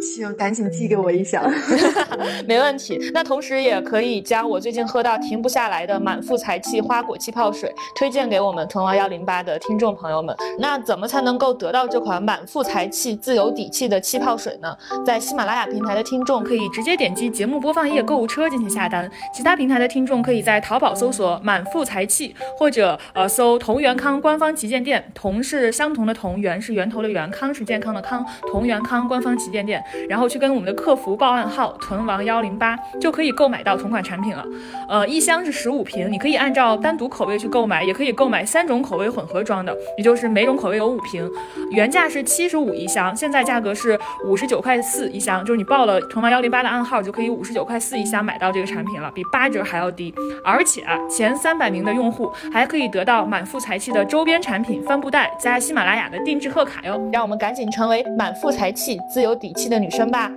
[0.00, 1.44] 行，赶紧寄给我一箱，
[2.48, 2.98] 没问题。
[3.12, 10.34] 那同时也可以将我最近喝到停不下来的满腹才气花果气泡水推荐给我们屯王幺零八的听众朋友们。
[10.58, 14.74] 那怎么才能够得到这款满腹才气、自有底气的气泡水呢？
[15.04, 29.69] 在喜马拉雅平台的听众可以直接点击节目播放页购物车进行下单，其他平台的听众可以在淘宝搜索满腹才气，或者呃搜同源康官方旗舰店，同是相同的同，源是源头的源，康是健康的康，同源康官方旗舰店。
[30.08, 34.44] 然后去跟我们的客服报暗号“屯王幺零八”，就可以购买到同款产品了。
[34.88, 41.28] 呃，一箱是十五瓶，你可以按照单独口味去购买，也可以购买三种口味混合装的，也就是每种口味有五瓶。
[41.70, 50.14] 原价是七十五一箱，现在价格是五十九块四一箱，就是你报了屯王幺零八的暗号，就可以五十九块四一箱买到这个产品了，比八折还要低。
[50.44, 57.00] 而且啊前三百名的用户还可以得到满腹才气的周边产品帆布袋加喜马拉雅的定制贺卡哟。
[57.12, 59.78] 让我们赶紧成为满腹才气、自有底的。
[59.78, 60.32] 女生吧，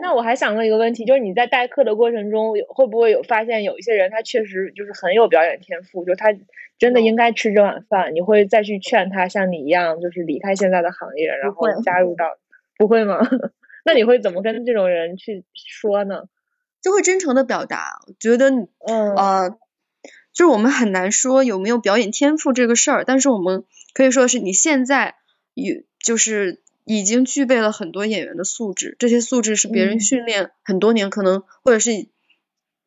[0.00, 6.34] 那我还想问一个问题，就是你在代课的过程中，有会不会有发现有一些人他确实就是很有表演天赋，就他
[6.78, 8.14] 真的应该吃这碗饭？
[8.14, 12.24] 你会再去劝他像你一样，就是离开现在的行业，然后加入到？
[12.78, 13.20] 不会吗？
[13.84, 16.24] 那你会怎么跟这种人去说呢？
[16.80, 19.50] 就会真诚的表达，觉得嗯呃，
[20.32, 25.14] 就是我们很难说有没有表演天赋这个事儿，但是我们可以说是你现在
[25.54, 26.60] 有就是。
[26.84, 32.08] 已经具备了很多演员的素质，这些素质是别人训练很多年可能或者是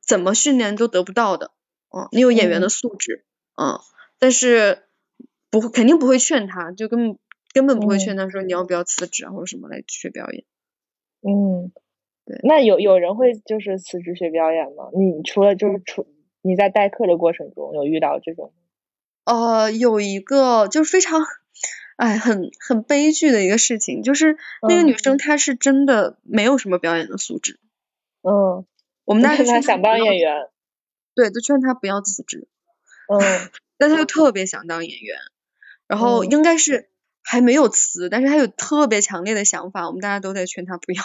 [0.06, 1.52] 怎么训练都得不到的。
[1.96, 3.24] 嗯，你有演员的素质，
[3.56, 3.80] 嗯，
[4.20, 4.84] 但是
[5.50, 7.18] 不会肯定不会劝他，就根本
[7.54, 10.44] 根本不会劝他说你要不要辞职啊或者什么来学表演。
[11.22, 11.72] 嗯，
[12.26, 12.38] 对。
[12.44, 14.90] 那有有人会就是辞职学表演吗？
[14.94, 16.06] 你除了就是除
[16.42, 18.52] 你在代课的过程中有遇到这种？
[19.24, 21.22] 呃，有一个就是非常。
[21.96, 27.58] 哎，很很悲剧的一个事情，就是那个女生她是真的没有什么表演的素质。
[28.22, 28.66] 嗯，
[29.06, 30.50] 我们那时她想当演员，
[31.14, 32.50] 对，都劝她不要辞职。
[33.08, 35.18] 嗯，但她又特别想当演员，
[35.88, 36.90] 然后应该是
[37.24, 41.02] 还没有辞，但是她有特别强烈的想法，我们大家都在劝她不要。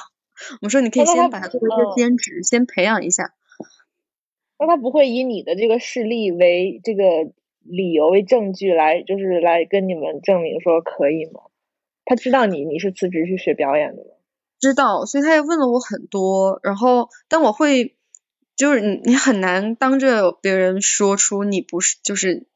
[0.54, 3.32] 我们说你可以先把她做一些兼职，先培养一下。
[4.58, 7.32] 那她不会以你的这个事例为这个？
[7.62, 11.42] 理由为证据来，就是来跟你们证明说可以吗？
[12.04, 14.10] 他知道你你是辞职去学表演的吗？
[14.58, 16.60] 知道，所以他也问了我很多。
[16.62, 17.96] 然后，但我会，
[18.56, 22.46] 就是你你很难当着别人说出你不是，就是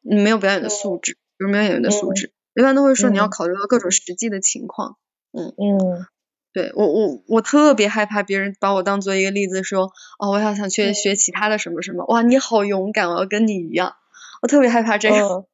[0.00, 2.32] 你没有表演的素质，有没有演员的素质？
[2.56, 4.96] 一般都会说你要考虑到各种实际的情况。
[5.32, 6.06] 嗯嗯，
[6.52, 12.04] 对我我我特别害怕别人把我当做一个例子说，哦，我要想去学其他的什么什么。
[12.06, 13.94] 哇，你好勇敢，我要跟你一样。
[14.44, 15.46] 我特别害怕这个。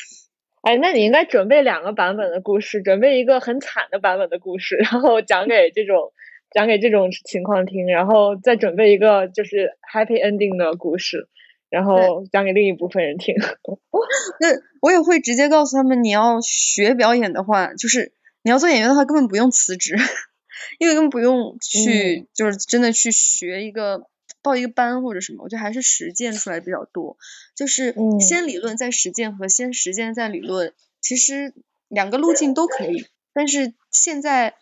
[0.64, 6.14] 哎，那你应该准备两个版本的故事，准备一个很惨的版本的故事，然后讲给这种
[6.50, 11.28] 讲给这种情况听，然后再准备一个就是 happy ending 的故事，
[11.68, 13.34] 然后讲给另一部分人听。
[14.40, 14.48] 那
[14.80, 19.94] 我也会直接告诉他们，你要学表演的话，就是你要做演员的话，根本不用辞职，
[20.80, 24.06] 因为根本不用去，就是真的去学一个。
[24.42, 27.16] 报一个班或者什么，我觉得还是实践出来比较多。
[27.54, 31.54] 就是先理论再实践和先实践再理论，其实
[31.88, 33.06] 两个路径都可以。
[33.32, 34.54] 但是现在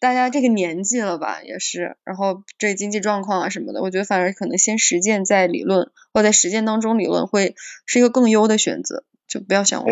[0.00, 7.54] 大家这个年纪了吧，也是，然后这经济状况啊什么的，我觉得反而可能先实践再理论，或在实践当中理论会
[7.86, 9.90] 是一个更优的选择，就不要想我。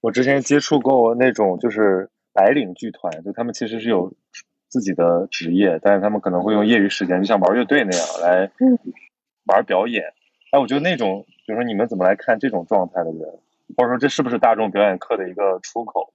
[0.00, 4.14] 我之前接触过那种就是白领剧团，就他们其实是有
[4.70, 8.50] 自己的职业，但是他们可能会用业余时间，就像玩乐队那样来
[9.44, 10.14] 玩表演。
[10.52, 13.40] 哎，我觉得那种，比如说你们怎么来看这种状态的人，
[13.76, 16.14] 或者说这是不是大众表演课的一个出口？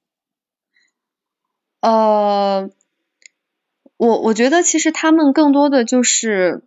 [1.81, 2.69] 呃，
[3.97, 6.63] 我我觉得其实他们更多的就是，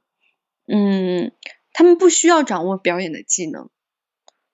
[0.67, 1.33] 嗯，
[1.73, 3.69] 他们不需要掌握表演的技能，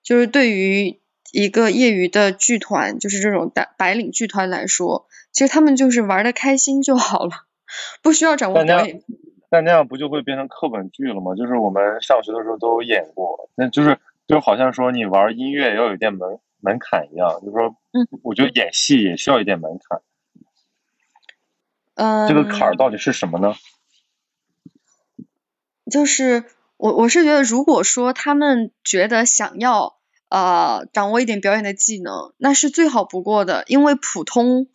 [0.03, 1.01] 就是对于
[1.33, 7.45] 一个业余的剧团，就是这种大白领剧团来说，其实他们就是玩的开心就好了，
[8.03, 9.03] 不需要掌握表演。
[9.51, 11.35] 但那样不就会变成课本剧了吗？
[11.37, 20.01] 就是我们上学的时候都演过，那就是就好像说你玩音乐要有一点门门槛一样，就是说，嗯，我觉得演戏也需要一点门槛。
[21.95, 23.55] 嗯，这个坎儿到底是什么呢？
[25.91, 26.45] 就是
[26.77, 29.97] 我我是觉得，如果说他们觉得想要
[30.31, 33.65] 呃掌握一点表演的技能，那是最好不过的。
[33.69, 34.67] 因为普通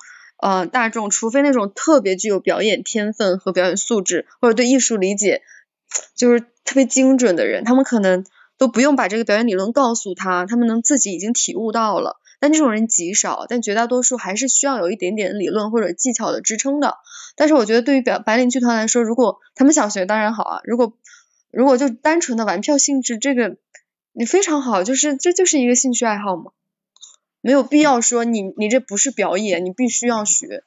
[0.41, 5.41] 呃大众，除非那种特别具有表演天分和表演素质，或者对艺术理解
[6.15, 8.25] 就是特别精准的人，他们可能
[8.57, 12.19] 都不用把这个表演理论告诉他，他们能自己已经体悟到了。
[12.41, 16.97] 但这种人极少，但绝大多数还是需要有一点点理论或者技巧的支撑的。
[17.35, 20.93] 但是我觉得对于表白领剧团来说，如果他们想学当然好啊，如果
[21.51, 23.57] 如果就单纯的玩票性质，这个
[24.13, 26.51] 你非常好，就是这就是一个兴趣爱好嘛，
[27.41, 30.63] 没有必要说你你这不是表演，你必须要学。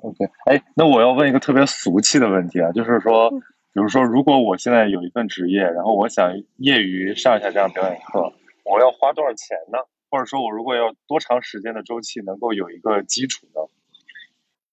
[0.00, 8.32] OK，哎，那我要问一个特别俗气的问题啊，就是说，比如说如果我现在有一份职业，然后我想业余上一下这样表演课，
[8.64, 9.78] 我要花多少钱呢？
[10.10, 13.60] 或者说，我如果要多长时间的周期能够有一个基础呢？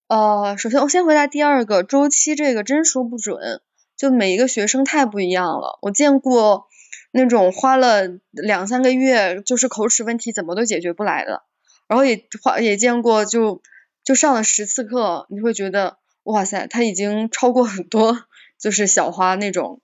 [0.08, 3.60] 呃，首先我先回答第二个周期，这个真说不准，
[3.96, 5.78] 就每一个学生太不一样了。
[5.82, 6.68] 我见过
[7.16, 11.42] 那种花了两三个月，就是口齿问题怎么都解决不来的，
[11.88, 13.62] 然后也花也见过就
[14.04, 18.24] 就上了十次课，你会觉得哇塞，他已经超过很多
[18.58, 19.80] 就是小花那种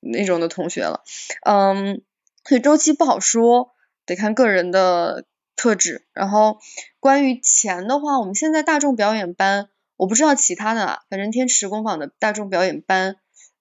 [0.00, 1.02] 那种的同学了。
[1.44, 2.02] 嗯，
[2.44, 3.72] 所以周期不好说。
[4.08, 5.24] 得看个人的
[5.56, 6.60] 特质，然后
[7.00, 13.16] 关于钱的话，我们现在大众表演班，我不知道其他的，反正天池工坊的大众表演班，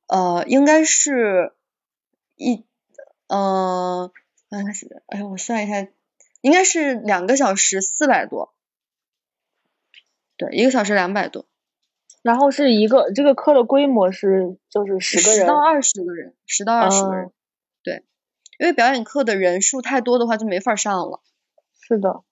[0.06, 1.56] 呃，应该是
[2.36, 2.64] 一，
[3.28, 4.12] 呃，
[4.50, 5.88] 哎呀，我算一下，
[6.42, 8.54] 应该是两个小时四百多，
[10.38, 11.46] 对，一个小时两百多，
[12.22, 17.32] 然后是一个这个课的规模是就是十个人，十到二十个人，十到二十个人。
[17.84, 18.04] 对
[18.58, 21.22] 因为表演课的人数太多的话，就没法上了。
[21.82, 22.24] 是的，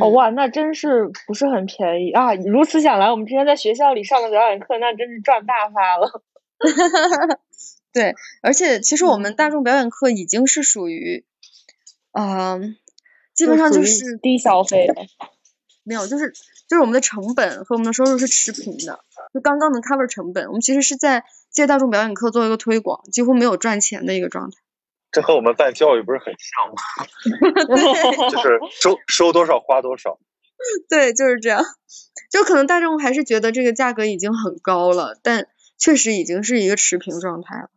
[0.00, 2.34] 哦哇，那真是不是很便宜啊！
[2.34, 6.22] 如此想来，我们之前在学校里上的表演课，那真是赚大发了。
[7.96, 11.24] 对，而且其实我们大众表演课已经是属于，
[12.12, 12.76] 嗯，
[13.32, 14.94] 基本上就是低消费的。
[15.82, 16.34] 没有，就是
[16.68, 19.00] 就是我们的成本和我们的收入是持平的，
[19.32, 20.48] 就刚刚能 cover 成本。
[20.48, 24.58] 我们其实是在借大众表演课做一个推广，几乎没有赚钱的一个状态。
[25.10, 28.28] 这和我们办教育不是很像吗？
[28.28, 30.18] 就是收收多少花多少。
[30.90, 31.64] 对，就是这样。
[32.30, 37.70] 就可能大众还是觉得这个价格已经很高了，但确实已经是一个持平状态了。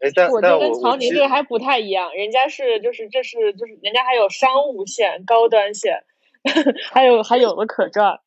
[0.00, 6.04] 哎，但我这跟曹宁这个还不太一样，人家是就是这是就是人家还有商务线、高端线，
[6.92, 8.20] 还有还有的可赚。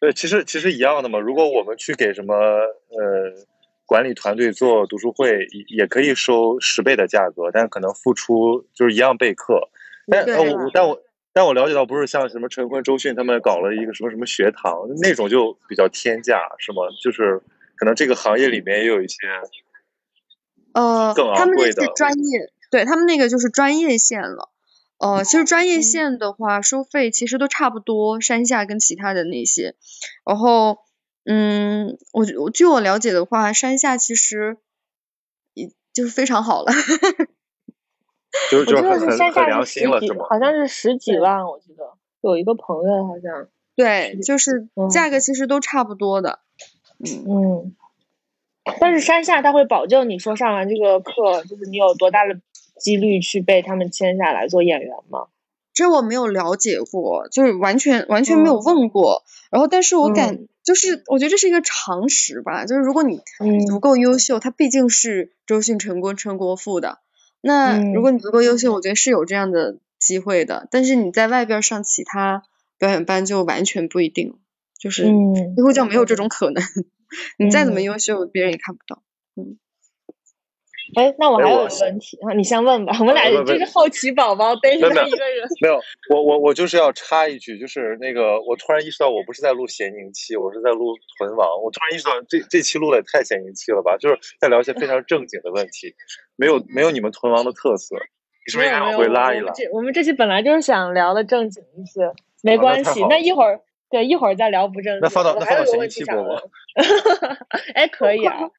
[0.00, 1.18] 对，其实其实一样的嘛。
[1.18, 3.46] 如果我们去给什么呃。
[3.90, 9.68] 管理团队做读书会也可以收十倍的价格，但可能付出就是一样备课。
[10.06, 16.82] 但我但我但我了解到，不是像什么陈坤、周迅他们搞了一个什么什么学堂那种，就比较天价，是吗？
[17.02, 17.40] 就是
[17.74, 19.16] 可能这个行业里面也有一些
[20.72, 24.50] 呃，他们那是专业，对他们那个就是专业线了。
[24.98, 29.74] 呃，其实专业线的话，收费其实都差不多，山下跟其他的那些，
[30.24, 30.78] 然后。
[31.26, 34.56] 嗯，我我据我了解的话，山下其实
[35.52, 36.72] 已就是非常好了。
[38.50, 40.24] 就就很很良心了，是吗？
[40.28, 43.48] 好像是十几万，我记得有一个朋友好像。
[43.76, 46.40] 对，就是价格其实都差不多的。
[46.98, 47.76] 嗯嗯。
[48.80, 52.38] 但是山下他会保证你说上完这个课，就是你有多大的
[52.78, 55.26] 几率去被他们签下来做演员吗？
[55.72, 59.22] 这我没有了解过，就是完全完全没有问过。
[59.50, 63.20] 然后，但是我感就是我觉得这是一个常识吧，就是如果你
[63.66, 66.98] 足够优秀，他毕竟是周迅、陈坤陈国富的，
[67.40, 70.68] 那如果你足够优秀，我觉得是有这样的机会的。
[70.70, 72.42] 但是你在外边上其他
[72.78, 74.36] 表演班就完全不一定。
[74.78, 75.04] 就是
[75.54, 76.64] 几乎就没有这种可能，
[77.38, 79.02] 你再怎么优秀，别人也看不到。
[79.36, 79.58] 嗯。
[80.96, 82.92] 哎，那我还有个问题啊，你先问吧。
[82.98, 85.48] 我们俩就是好奇宝宝，逮着他一个人。
[85.62, 85.80] 没有，
[86.10, 91.62] 我我我就是要插一句，就是那个，我突然意识到，我不是在录咸宁期，我是在录屯王。
[91.62, 93.96] 我突然意识到，这这期录的也太咸宁期了吧？
[93.98, 95.94] 就是在聊一些非常正经的问题，
[96.34, 97.94] 没有没有你们屯王的特色。
[98.44, 99.52] 你是不是应该往回拉一拉？
[99.72, 102.10] 我们这期本来就是想聊的正经一些，
[102.42, 103.00] 没关系。
[103.08, 103.60] 那一会儿
[103.90, 105.00] 对一会儿再聊不正经。
[105.02, 106.42] 那放到那放到咸宁期播吧。
[107.74, 108.50] 哎，可以啊。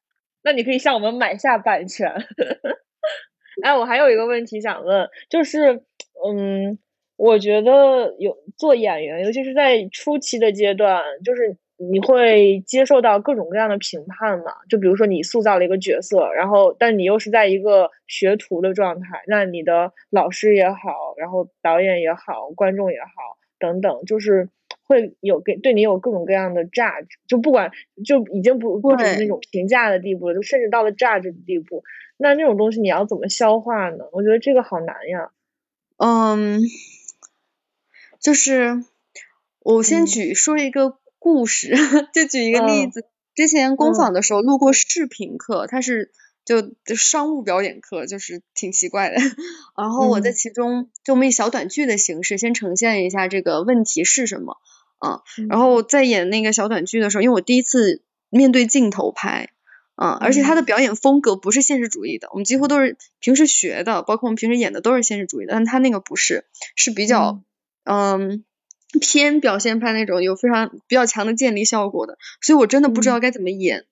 [0.44, 2.12] 那你可以向我们买下版权。
[3.62, 5.84] 哎，我还有一个问题想问，就是，
[6.26, 6.78] 嗯，
[7.16, 14.52] 我觉得有做演员，尤其是在初期的阶段，就是你会接受到各种各样的评判嘛？
[14.68, 24.48] 就比如说你塑造了一个角色，然后但你又是在一个学徒的状态，那你的老师也好，然后导演也好，观众也好，等等，就是。
[24.92, 27.70] 会有给对你有各种各样的 judge，就不管
[28.04, 31.82] 就已经不不止那种评价的地步了，就甚至到了 judge 的地步。
[32.18, 34.04] 那那种东西你要怎么消化呢？
[34.12, 35.30] 我觉得这个好难呀。
[35.96, 36.60] 嗯，
[38.20, 38.84] 就是
[39.60, 41.74] 我先举说一个故事，
[42.12, 43.06] 就举一个例子。
[43.34, 46.12] 之前工坊的时候录过视频课，它是
[46.44, 49.16] 就就商务表演课，就是挺奇怪的。
[49.76, 54.58] 然后我在其中就我们以小短剧的形式先呈现一下这个问题是什么。
[55.02, 55.82] 啊，然后。
[55.82, 59.50] 在演那个小短剧的时候，因为我第一次面对镜头拍，
[59.96, 66.46] 啊，而且他的表演风格不是现实主义的，我们几乎都是平时学的，包括我们平时演的都是现实主义的，但他那个不是，
[66.76, 67.42] 是比较
[67.84, 68.44] 嗯。
[69.00, 73.86] 偏表现派那种，有非常比较强的建立效果的，所以我真的不知道该怎么演。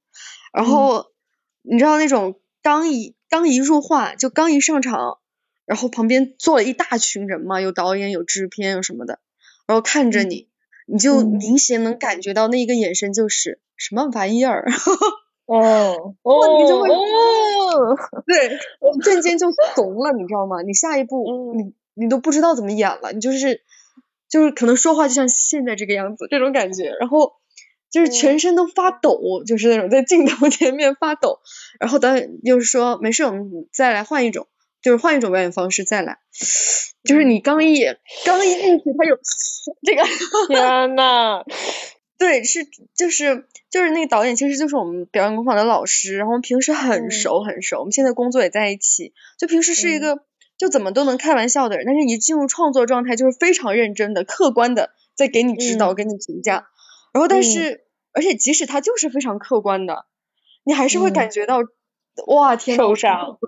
[0.53, 1.07] 然后
[1.63, 5.17] 你知道那种刚一刚一入画，就刚一上场，
[5.65, 9.21] 然后旁边坐了一大群人嘛，有导演有制片有什么的，
[9.67, 10.50] 然后看着你。
[10.91, 14.67] 你就明显能感觉到那一个眼神就是什么玩意儿，
[15.47, 16.89] 哦 哦，你就会
[18.27, 18.59] 对，
[19.03, 20.63] 瞬间就怂了，你知道吗？
[20.63, 23.63] 你下一步你你都不知道怎么演了，你就是
[24.29, 27.35] 就是可能说话就像现在这个样子这种感觉，然后
[27.91, 31.41] 就是全身都发抖，就是那种在镜头前面发抖，
[31.79, 34.47] 然后导演又说没事，我们再来换一种。
[34.83, 36.19] 就是换一种表演方式再来，
[37.05, 37.85] 就是你刚一
[38.25, 39.19] 刚一进去，他有
[39.83, 40.03] 这个
[40.49, 41.45] 天呐，
[42.19, 50.25] 对，是就是就是那个导演，其实就是我们表演工坊的老师，然后平时很熟很熟，我们现在工作也在一起，就平时是一个
[50.59, 56.69] 就怎么都能开玩笑的人，但是一进入创作状态就是非常认真的、客观的在给你指导、给你评价，
[57.13, 60.07] 然后但是而且即使他就是非常客观的，
[60.65, 61.59] 你还是会感觉到
[62.27, 63.39] 哇天受伤。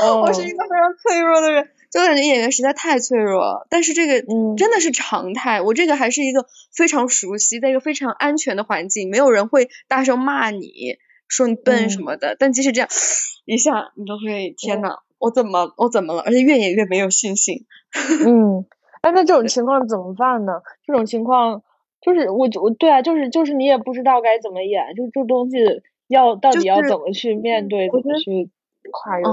[0.00, 3.66] 我是一个非常脆弱的人，就感觉演员实在太脆弱了。
[3.70, 4.20] 但是这个
[4.56, 12.36] 真的是常态，我这个还是一个非常熟悉，在一个非常安全的环境，没有人会大声骂你说你笨什么的。
[12.38, 12.88] 但即使这样
[13.44, 16.22] 一下，你都会天呐，我怎么我怎么了？
[16.22, 17.64] 而且越演越没有信心。
[18.26, 18.66] 嗯，
[19.02, 20.52] 哎，那这种情况怎么办呢？
[20.84, 21.62] 这种情况
[22.00, 25.58] 就是我我对啊，就是就是你也不知道该怎么演，就这东西
[26.08, 28.50] 要到底要怎么去面对，怎么去
[28.90, 29.24] 跨越。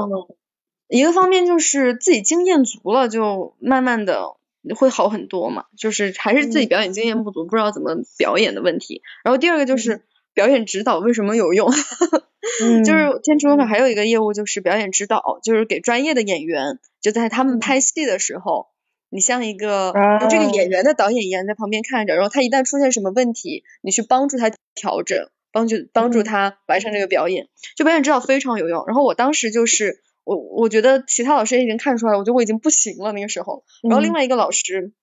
[0.92, 4.36] 一个方面就是自己经验足了，就慢慢的
[4.76, 5.68] 会好很多嘛。
[5.78, 9.02] 就是还是自己表演经验不足，不知道怎么表演的问题。
[9.24, 10.02] 然后第二个就是
[10.34, 11.72] 表演指导为什么有用？
[12.84, 18.68] 就是天厨还有一个业务就是表演指导，就是给专业的演员，就在他们拍戏的时候，
[19.10, 19.94] 你像一个
[20.30, 27.48] 这个演员的导演一样在旁边看着，然后他一旦出现什么问题，你去帮助他调整，帮助帮助他完成这个表演。
[27.78, 28.84] 就表演指导非常有用。
[28.88, 30.02] 然后我当时就是。
[30.24, 33.64] 我我觉得其他老师也已经看出来了，我觉得我已经不行了那个时候。
[33.82, 34.94] 然后另外一个老师，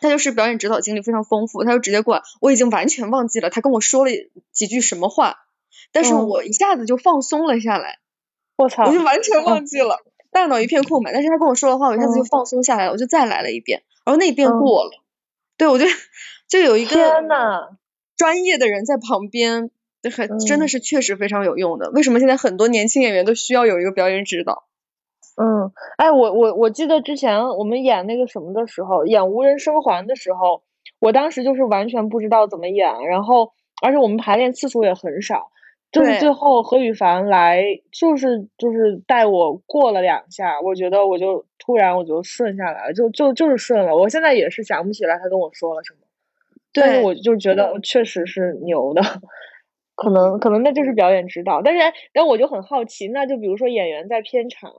[0.00, 4.12] 他就是表演指导经历非常丰富，他就直接过来，我已经完全忘记了他跟我说了
[4.52, 5.36] 几句什么话，
[5.92, 7.98] 但是我一下子就放松了下来。
[8.56, 8.86] 我操！
[8.86, 9.98] 我就完全忘记了，
[10.30, 11.12] 大脑一片空白。
[11.12, 14.90] 但是他跟我说的话，我一下子就放松下来了，我就再来了一遍，然后那遍过了。
[15.56, 15.86] 对，我就
[16.48, 16.96] 就有一个
[18.16, 19.70] 专业的人在旁边。
[20.08, 21.90] 很真的是确实非常有用的。
[21.90, 24.65] 为什么现在很多年轻演员都需要有一个表演指导？
[25.36, 30.62] 嗯，哎，我我我记得之前我们演那个什么的时候，演无人生还的时候，
[30.98, 35.50] 我当时就是完全不知道怎么演，然后而且我们排练次数也很少，
[35.92, 37.62] 就是最后何雨凡来
[37.92, 43.94] 就是就是带我过了两下，我觉得我就突然我就顺下来了，就就就是顺了。
[43.94, 46.00] 我现在也是想不起来他跟我说了什么，
[46.72, 49.02] 但是我就觉得确实是牛的。
[49.96, 51.80] 可能可能那就是表演指导，但是
[52.12, 54.70] 但我就很好奇，那就比如说演员在片场，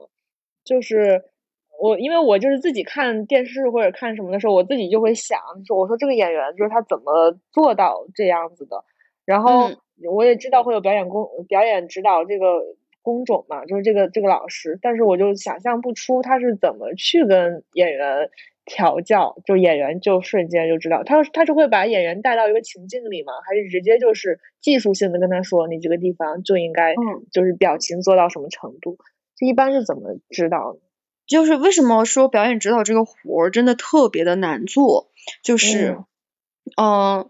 [0.68, 1.22] 就是
[1.80, 8.84] 我因为我就是自己看电视或者看什么的时候，我自己就会想说，我说这个演员就是他怎么做到这样子的。
[9.24, 9.70] 然后
[10.10, 12.60] 我也知道会有表演工表演指导这个
[13.02, 18.30] 工种嘛，就是这个这个老师，但是我就想象不出他是怎么去跟演员
[18.64, 23.32] 调教，就演员就瞬间就知道他他是会把演员带到一个情境里吗？
[23.46, 26.94] 还是直接就是技术性的跟他说你这个地方就应该
[27.30, 28.96] 就是表情做到什么程度？
[29.38, 30.80] 这一般是怎么指导的？
[31.26, 35.10] 就是为什么说表演指导这个活儿真的特别的难做？
[35.42, 35.98] 就是，
[36.76, 37.28] 嗯，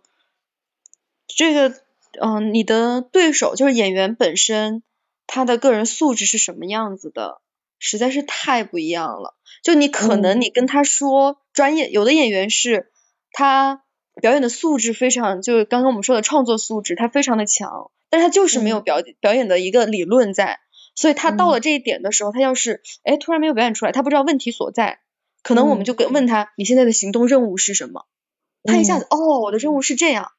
[1.26, 1.74] 这个，
[2.20, 4.84] 嗯，你的对手就是演员本身，
[5.26, 7.40] 他的个人素质是什么样子的，
[7.80, 9.34] 实在是太不一样了。
[9.64, 12.92] 就你可能你跟他说专业，有的演员是
[13.32, 13.82] 他
[14.22, 20.60] 表演的素质非常，就是刚刚我们说的创作素质，他非常的强，但是他就是没有表表演的一个理论在。
[21.00, 24.98] 所以他到了这一点的时候，他要是哎突然没有表演出来，他不知道问题所在，
[25.44, 28.06] 可能我们就跟问他你现在的行动任务是什么？
[28.64, 30.32] 他一下子哦我的任务是这样，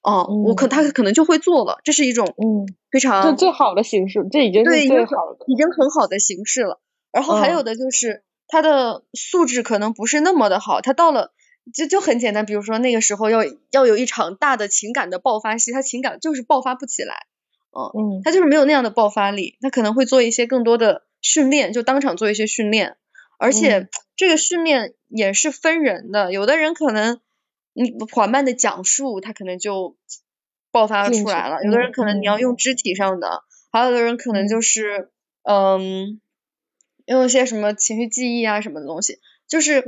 [0.00, 6.80] 哦我可他可能就会做了，这是一种嗯非常就最好的形式，这已经是最好的，已经很好的形式了。
[7.12, 11.34] 然后还有的就是他的素质可能不是那么的好，他到了
[11.74, 13.40] 就就很简单，比如说那个时候要
[13.70, 17.26] 要有一场大的情感的爆发戏，他情感就是爆发不起来。
[17.94, 22.96] 嗯，他就是没有那样的爆发力，他可能会做一些更多的训练，就当场做一些训练，
[23.38, 27.20] 而且这个训练也是分人的，有的人可能
[27.72, 29.96] 你缓慢的讲述，他可能就
[30.70, 35.10] 爆发出来了，有的人可能你要用肢体上的，还有的人可能就是
[35.42, 36.20] 嗯，
[37.06, 39.84] 用一些什么情绪记忆啊什么的东西，就是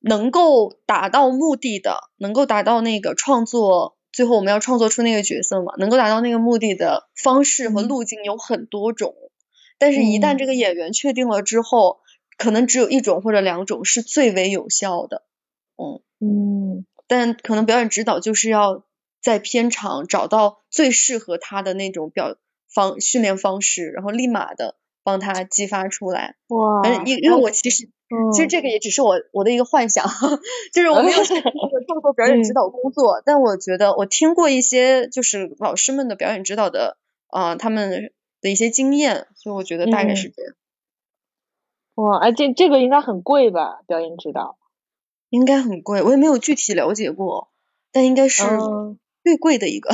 [0.00, 3.95] 能够达到目的的，能够达到那个创作。
[4.16, 9.14] 最后我们要创作出那个角色嘛，能够达到那个目的的方式和路径有很多种，
[9.76, 11.98] 但是一旦这个演员确定了之后，
[12.38, 15.22] 可能只有一种或者两种是最为有效的，
[15.76, 16.00] 嗯。
[16.18, 18.86] 嗯，但可能表演指导就是要
[19.20, 22.38] 在片场找到最适合他的那种表
[22.72, 26.34] 方训练方式，然后立马的帮他激发出来。
[26.48, 27.88] 哇，因因为我其实。
[28.32, 30.06] 其实这个也只是我我的一个幻想，
[30.72, 31.50] 就是我没有做过
[31.88, 40.54] 创作表演指导工作，但我觉得我听过一些就是老师们的表演指导的啊他们的一些经验，所以我觉得大概是这样。
[41.96, 43.80] 哇，哎，这这个应该很贵吧？
[43.88, 44.56] 表演指导
[45.28, 47.50] 应该很贵，我也没有具体了解过，
[47.90, 48.44] 但应该是
[49.24, 49.90] 最贵的一个。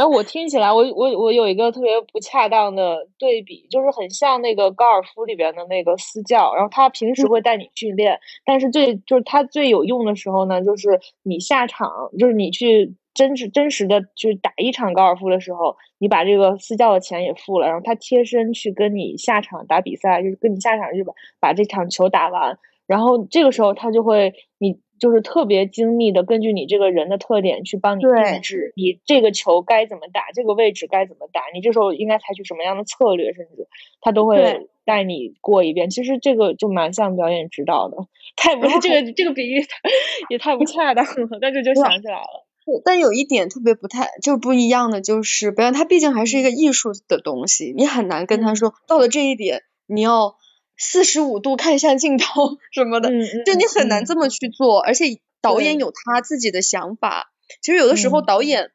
[0.00, 24.80] 哎，我听起来，我我我有一个特别不恰当的对比，就是很像那个高尔夫里边的那个私教，然后他平时会带你训练，但是最就是他最有用的时候呢，就是你下场，就是你去真实真实的去打一场高尔夫的时候，你把这个私教的钱也付了，然后他贴身去跟你下场打比赛，就是跟你下场去把把这场球打完，然后这个时候他就会你。
[25.00, 33.66] 就是特别精密的，根据你这个人的特点去帮你定制，你这个球该怎么打，这个位置该怎么打，你这时候应该采取什么样的策略，甚至
[34.02, 35.88] 他都会带你过一遍。
[35.88, 37.96] 其实这个就蛮像表演指导的，
[38.36, 39.64] 太不是这个这个比喻
[40.28, 42.46] 也太不恰当了，但是就想起来了。
[42.84, 50.36] 但有一点特别不太就不一样的就是表演，它毕竟还是一个艺术的东西，你很难跟他说到了这一点你要。
[50.82, 53.10] 四十五度看向镜头 什么的，
[53.44, 57.30] 就你很难这么去做，而且导演有他自己的想法。
[57.60, 58.70] 其实有的时候导演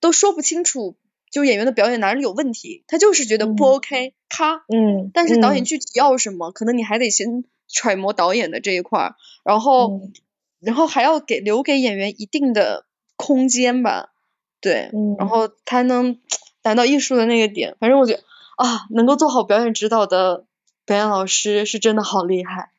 [0.00, 0.96] 都说不清楚，
[1.30, 4.64] 就演员的表演哪里有问题，他就是觉得不 OK，咔。
[4.68, 5.10] 嗯。
[5.14, 10.00] 但是导演具体要什么，可能你还得先揣摩导演的这一块儿，然后，
[10.60, 12.84] 然后还要给留给演员一定的
[13.16, 14.10] 空间吧，
[14.60, 16.18] 对，然后才能
[16.62, 17.76] 达到艺术的那个点。
[17.78, 18.20] 反正我觉得
[18.56, 20.46] 啊，能够做好表演指导的。
[20.86, 22.70] 表演老师是真的好厉害，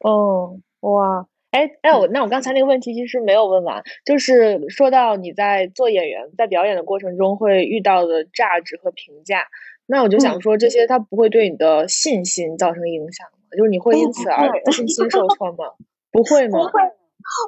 [0.00, 9.46] 哦，哇，哎哎，我那我刚才那个问题其实没有问完，就是说到你在做演员在表演的过程中会遇到的价值和评价，
[9.86, 13.38] 那我就想说这些它不会对你的信心造成影响吗？
[13.56, 15.64] 就是你会因此而信心受挫吗？
[16.10, 16.58] 不会吗？
[16.58, 16.80] 不会，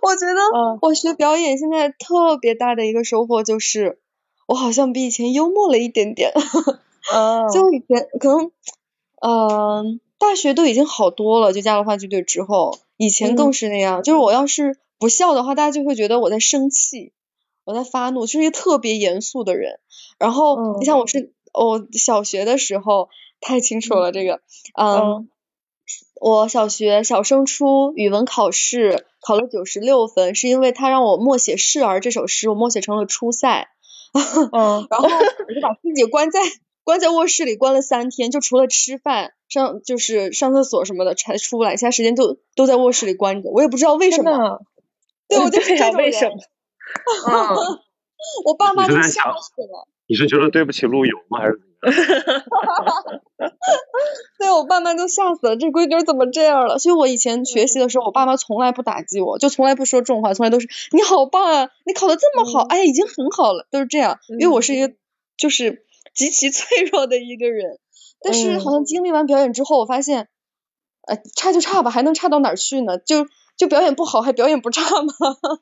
[0.03, 3.99] 我觉得我学表演现在特别大的一个收获就是
[4.47, 6.31] 我好像比以前幽默了一点点，
[7.13, 8.53] 哦，就以前可能。
[9.21, 14.03] 嗯，大学都已经好多了，就加入话剧队之后，以前更是那样。
[14.03, 17.13] 就是我要是不笑的话，大家就会觉得我在生气，
[17.65, 19.81] 我在发怒，就是一个特别严肃的人。
[20.19, 23.09] 然后你像我是我小学的时候
[23.41, 24.41] 太清楚了这个，
[24.79, 25.29] 嗯，
[26.21, 33.69] 我小学小升初语文考试考了九十六分，是因为他让我默写《示儿》这首诗，我默写成了《出塞》，
[34.53, 36.41] 嗯，然后我就把自己关在。
[36.87, 43.51] 关在卧室里关了三天，就除了吃饭、上就是上厕所什么的才出来，其他时间都都在卧室里关着。
[43.51, 44.61] 我也不知道为什么。
[45.29, 46.37] 对，我就是这种为什么？
[48.47, 49.89] 我爸妈都吓死了。
[50.07, 51.41] 你是觉得对不起陆游吗？
[51.41, 51.61] 还是？
[54.39, 56.79] 对我爸妈都吓死了，这闺女怎么这样了？
[56.79, 64.21] 所以我以前学习的时候，我爸妈从来不打击我，就从来不说重话，从来都是你好棒啊，你考的这么好，哎，已经很好了，都是这样。
[64.39, 64.95] 因为我是一个
[65.37, 65.85] 就是
[66.17, 67.79] 极其脆弱的一个人，
[68.21, 70.29] 但是好像经历完表演之后，我发现，
[71.07, 72.99] 呃，差就差吧，还能差到哪儿去呢？
[72.99, 75.13] 就就表演不好，还表演不差吗？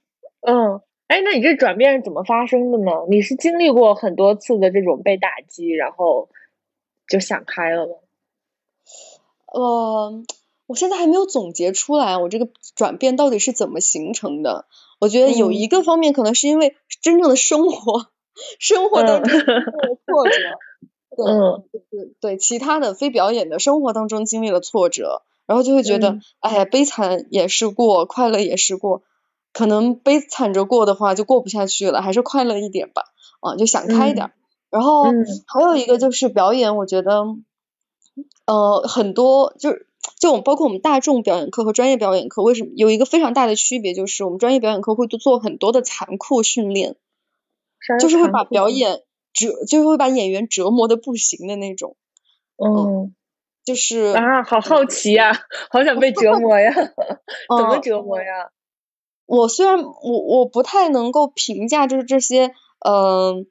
[0.46, 0.80] 嗯。
[1.07, 2.90] 哎，那你这转变是怎么发生的呢？
[3.11, 6.30] 你是经历过很多次的这种被打击，然后
[7.07, 7.92] 就想开了吗？
[9.52, 10.22] 呃，
[10.66, 14.66] 我现在还没有总结出来，我这个转变到底是怎么形成的？
[14.98, 18.07] 我觉得有一个方面可能是因为真正的生活，
[18.59, 19.39] 生活当中经
[20.07, 20.32] 挫折，
[21.16, 29.03] 对，对，对，其他的非表演的生活当中经历了挫折，然后就会觉得，哎呀，悲惨也是过，快乐也是过。
[29.53, 33.05] 可能悲惨着过的话就过不下去了，还是快乐一点吧，
[33.41, 34.32] 啊，就想开一点。
[34.68, 35.05] 然后
[35.47, 37.24] 还有一个就是表演，我觉得，
[38.47, 39.87] 呃，很多就是
[40.18, 46.97] 就包括我们大众表演课和专业表演课，为什么有一个非常大的区别，就是我们专业表演课会做很多的残酷训练，
[48.01, 51.97] 就是会把表演折，就是会把演员折磨的不行的那种。
[52.57, 53.14] 嗯，
[53.64, 55.32] 就是啊，好好奇呀，
[55.70, 56.72] 好想被折磨呀，
[57.59, 58.51] 怎么折磨呀？
[59.26, 62.53] 我虽然我我不太能够评价就是这些
[62.87, 63.47] 嗯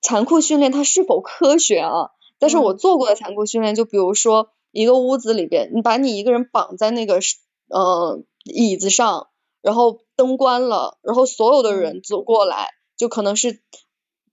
[0.00, 7.20] 残酷训练它是否科学啊，但是我做过的残酷训练就比如说一个屋子里边你把你一个人绑在那个
[7.68, 9.28] 呃椅子上，
[9.60, 13.62] 然后灯关了，然后所有的人走过来就可能是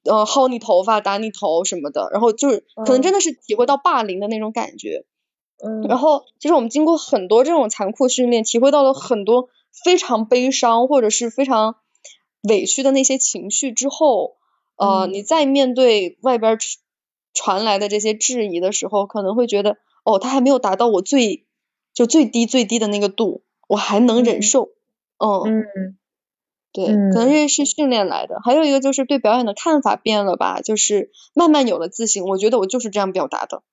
[0.03, 5.05] 呃薅你头发打你头什么的，然后就是可能真的是体会到霸凌的那种感觉，
[5.63, 9.47] 嗯，然后其实我们经过很多这种残酷训练，体会到了很多。
[9.83, 11.75] 非常悲伤或者是非常
[12.47, 14.37] 委屈的那些情绪之后，
[14.77, 16.57] 呃，你再面对外边
[17.33, 21.45] 传来的这些质疑的时候，可能会觉得，哦，他还没有达到我最
[21.93, 24.69] 就最低最低的那个度，我还能忍受，
[25.17, 25.43] 嗯。
[25.43, 25.97] 嗯，
[26.75, 28.41] 对，可能这是训练来的。
[28.43, 32.25] 还有一个就是对表演的看法变了吧，就是慢慢有了自信。
[32.25, 33.63] 我觉得我就是这样表达的，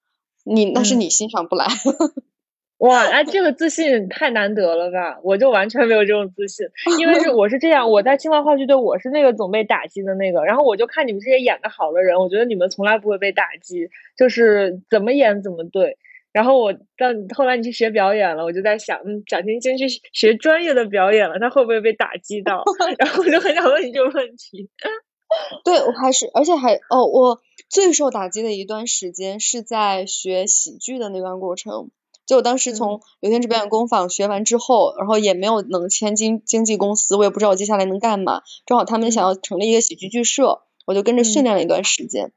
[0.44, 1.66] 你那是你欣赏不来。
[2.78, 5.20] 哇，哎，这个自信太难得了吧！
[5.22, 6.66] 我就完全没有这种自信，
[6.98, 10.44] 因为是 我是这样，我在清华话剧队，我是那个总被打击的那个。
[10.44, 15.96] 然后我就看你们这些演的好的人，我觉得你们从来不会被打击，就是怎么演怎么对。
[16.32, 22.64] 然后我到后来你去学表演了，我就在想，嗯，蒋勤勤去学专业的表演了，他会不会被打击到？
[22.98, 24.70] 然后我就很想问你这个问题。
[25.64, 31.90] 对，我还是，而且还哦，我最受打击的一段时间是在学喜剧的那段过程。
[32.24, 38.42] 就我当时从刘天志表演工坊学完之后，然后也没有能签经经纪公司，我也不知道我接下来能干嘛。
[38.64, 42.32] 正好他们想要成立一个喜剧剧社，我就跟着训练了一段时间。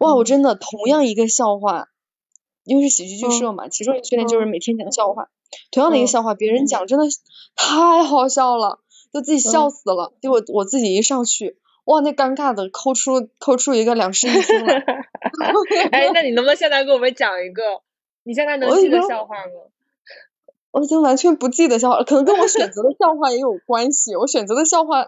[0.00, 1.88] 哇，我真的同样一个笑话，
[2.66, 5.30] 因为是喜剧剧社嘛，其中一个训练就是每天讲笑话。
[5.70, 7.06] 同样的一个笑话，别人讲真的
[7.54, 8.80] 太好笑了，
[9.12, 10.12] 就自己笑死了。
[10.20, 14.74] 结果我自己一上去，哇，那尴尬的抠出抠出一个两室一厅来。
[15.92, 17.62] 哎，那你能不能现在给我们讲一个？
[18.24, 19.52] 你现在能记得笑话吗？
[20.72, 24.16] 我已经完全不记得笑话了，可能跟我选择的笑话也有关系。
[24.16, 25.06] 我选择的笑话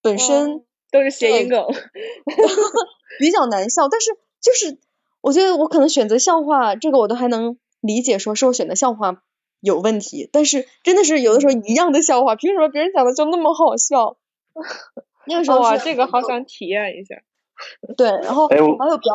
[0.00, 1.66] 本身都是谐音梗，
[3.18, 3.88] 比较难笑。
[3.88, 4.78] 但是就是
[5.20, 9.22] 我觉得我可能选择笑话这个我都还能理解，说是我选的笑话
[9.60, 10.28] 有问题。
[10.32, 14.16] 但是真的是有的时候一样的笑话，凭什么别人讲的就那么好笑？
[15.26, 17.22] 那个时候哇，这个好想体验一下。
[17.96, 19.14] 对，然后还有表。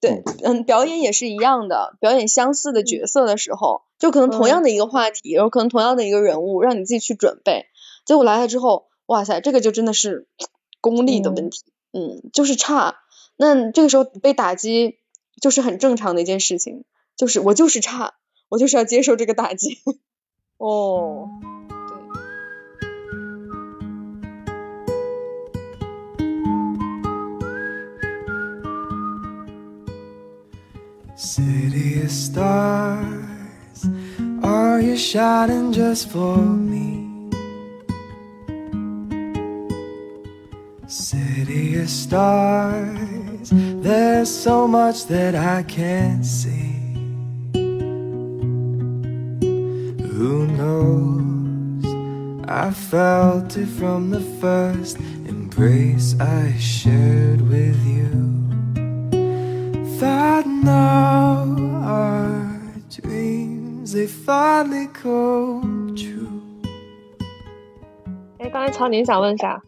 [0.00, 7.66] 对，嗯，表演也是一样的，表演相似的角色的时候，就可能同样的一个话题，然后可能同样的一个人物，让你自己去准备。
[8.04, 10.28] 结果来了之后，哇塞，这个就真的是
[10.80, 13.00] 功力的问题，嗯，就是差。
[13.38, 14.98] 那这个时候被打击，
[15.40, 16.84] 就是很正常的一件事情，
[17.16, 18.14] 就是我就是差，
[18.48, 19.78] 我就是要接受这个打击。
[20.58, 21.28] 哦。
[31.16, 33.86] City of stars,
[34.42, 37.06] are you shining just for me?
[40.86, 43.27] City of stars,
[43.81, 46.71] there's so much that I can't see.
[50.17, 51.85] Who knows?
[52.47, 54.97] I felt it from the first
[55.27, 58.11] embrace I shared with you
[59.99, 61.45] that now
[61.83, 62.45] our
[62.89, 66.41] dreams they finally come true。
[68.39, 69.61] 哎，刚才曹宁想问啥？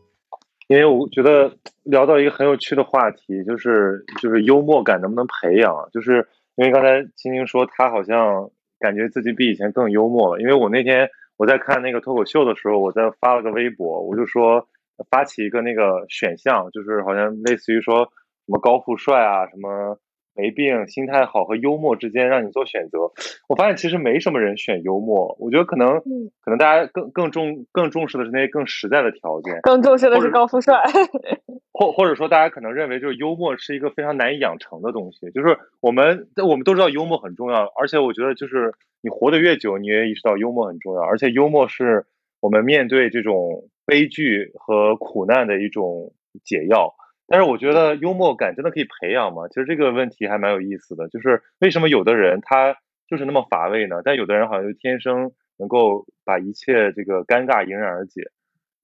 [0.71, 1.53] 因为我觉得
[1.83, 5.89] 聊到一个很有趣的话题，就是就是幽默感能不能培养？
[5.93, 8.49] 就是因为刚才青青说她好像
[8.79, 10.41] 感觉自己比以前更幽默了。
[10.41, 14.69] 因为我那天我在看那个脱口秀的时候，我在发了个微博，我就说
[15.11, 19.99] 发起一个那个选项，就是好像类似于说什么高富帅啊什么。
[20.35, 23.11] 没病，心态好和幽默之间让你做选择。
[23.49, 26.01] 我发现其实没什么人选幽默，我觉得可能
[26.41, 30.83] 可能大家更更重更重视的是那些更实在的条件，更重视的是高富帅，
[31.73, 35.31] 或或者说大家可能认为就是幽默是一个非常难以养成的东西。
[35.33, 38.73] 就是我们我们都知道幽默很重要，而且我觉得就是
[39.03, 42.07] 你活得越久，你也意识到幽默很重要，而且幽默是
[42.41, 46.13] 我们面对这种悲剧和苦难的一种
[46.45, 46.95] 解药。
[47.31, 49.47] 但是我觉得幽默感真的可以培养吗？
[49.47, 52.77] 其实这个问题还蛮有意思的，就是为什么有的人他
[53.09, 54.03] 就是那么乏味呢？
[54.05, 58.33] 但有的人好像就天生能够把一切这个尴尬迎刃而解。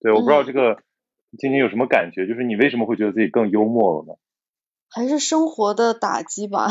[0.01, 0.79] 对，我不知道这个
[1.37, 4.15] 晶晶有什么感觉，就是你为什么会觉得自己更幽默了呢？
[4.89, 6.69] 还是生活的打击吧，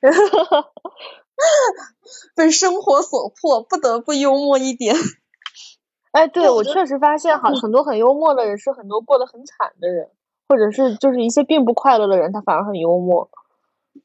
[2.34, 4.96] 被生活所迫，不得不幽默一点。
[6.12, 10.08] 哎，对我确实发现，好很多很幽默的人是很多过得很惨的人。
[10.48, 13.30] 或者是就是一些并不快乐的人，他反而很幽默。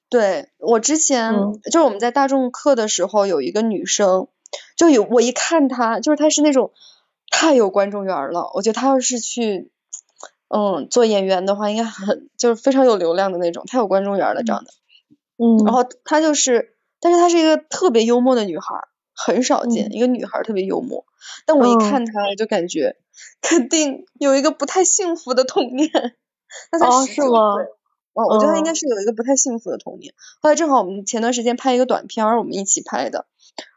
[0.10, 1.34] 对我之前
[1.64, 4.28] 就是我们在大众课的时候，有一个女生，
[4.78, 6.72] 就有我一看她，就是她是那种
[7.32, 8.52] 太有观众缘了。
[8.54, 9.72] 我觉得她要是去
[10.50, 14.72] 嗯做演员的话，应该很就是非常有流量的那种，太有观众缘了，长得。
[15.38, 15.64] 嗯。
[15.66, 21.06] 然后她就是，但是她是一个特别幽默的女孩，很少见一个女孩特别幽默。
[21.48, 22.98] 但我一看她，就感觉
[23.42, 25.90] 肯定有一个不太幸福的童年。
[26.72, 27.34] 那才十九岁，
[28.14, 30.14] 哦，我觉得他应该是有一个不太幸福的童年。
[30.42, 33.26] 后来正好我们前段时间拍一个短片，我们一起拍的，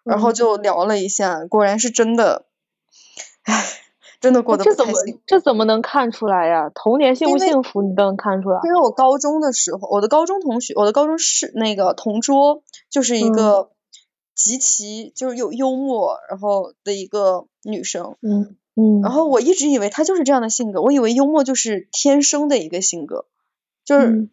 [0.04, 2.46] 然后就聊了一下，果然是真的，
[3.44, 3.64] 唉，
[4.20, 5.20] 真的过得不太幸。
[5.26, 6.70] 这怎么能看出来呀？
[6.74, 8.60] 童年幸不幸福你都能看出来。
[8.64, 13.70] 因为我高中的时候，我的高中同学，我的高中是那个同桌，就是一个
[14.34, 18.16] 极其就是又幽默然后的一个女生。
[18.20, 18.56] 嗯。
[18.78, 23.24] 嗯，然后我一直以为他就是这样的性格，我以为幽默就是天生的一个性格，
[23.86, 24.28] 就是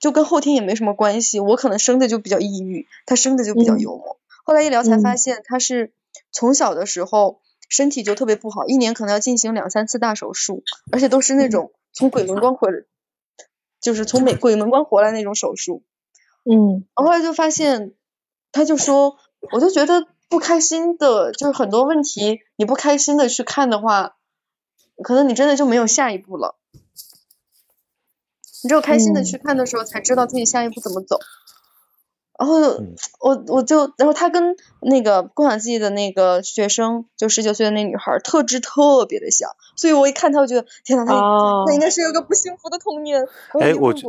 [0.00, 1.38] 就跟后天也没什么关系。
[1.38, 4.18] 我可能生的就比较抑郁，他生的就比较幽默。
[4.42, 5.92] 后来一聊才发现，他是
[6.30, 12.70] 从小的时候身体就特别不好，一年可能要进行两三次大手术，而且都是那种从鬼门关回，
[13.82, 15.82] 就是从美鬼门关回来那种手术。
[16.50, 17.92] 嗯，后来就发现，
[18.50, 19.18] 他就说，
[19.52, 20.06] 我就觉得。
[20.32, 24.16] 不开心的，就是很多问题，你不开心的去看的话，
[25.04, 26.56] 可能你真的就没有下一步了。
[28.62, 31.18] 你只有开心的去看的时候，才知道自己下一步怎么走。
[32.42, 32.82] 然后
[33.20, 43.24] 我我就，然后他跟那个共享记忆的那个学生，就十九岁的那女孩，特质特别的像，所以我一看他，我觉得天呐，他他应该是有个不幸福的童年。
[43.60, 44.08] 哎，我觉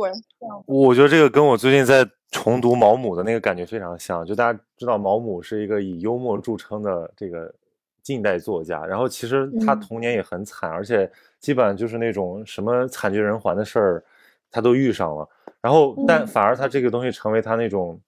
[0.66, 2.08] 我觉得这个跟我最近在。
[2.30, 7.54] 重读毛姆的那个感觉非常像，就大家知道毛姆是一个以幽默著称的这个
[8.02, 11.08] 近代作家，然后其实他童年也很惨，而且
[11.38, 14.04] 基本上就是那种什么惨绝人寰的事儿，
[14.50, 15.28] 他都遇上了。
[15.60, 18.00] 然后但反而他这个东西成为他那种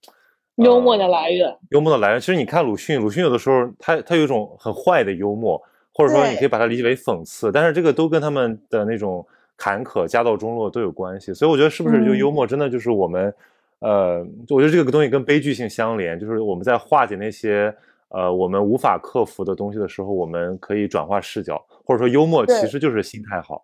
[0.56, 2.20] 幽默的来源，幽默的来源。
[2.20, 9.26] 其实你看鲁迅，鲁迅有的时候他他有一种很坏的幽默，或者说你可以把它理解为讽刺，但是这个都跟他们的那种
[9.56, 11.32] 坎坷、家道中落都有关系。
[11.32, 13.32] 所以我觉得是不是就幽默真的就是我们。
[13.80, 17.72] 呃，我觉得这个东西跟悲剧性相连，就是我们在化解那些
[18.08, 23.62] 呃我们无法克服的东西的时候，我们可以转化视角，或者说幽默其实就是心态好。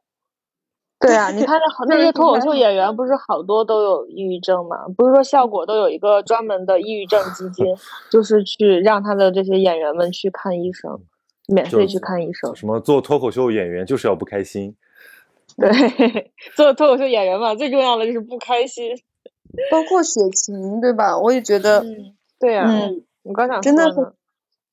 [1.03, 4.77] 对啊， 你看那那些脱口秀演员，不是好多都有抑郁症吗？
[4.97, 7.67] 不是说效果都有一个专门的抑郁症基金，
[8.11, 11.01] 就是去让他的这些演员们去看医生，
[11.49, 12.55] 免费去看医生。
[12.55, 14.77] 什么做脱口秀演员就是要不开心？
[15.57, 15.71] 对，
[16.57, 18.97] 做脱口秀演员嘛，最重要的就是不开心。
[19.71, 21.19] 包括雪琴，对吧？
[21.19, 21.85] 我也觉得，
[22.41, 24.15] 对呀，嗯，我刚想真的，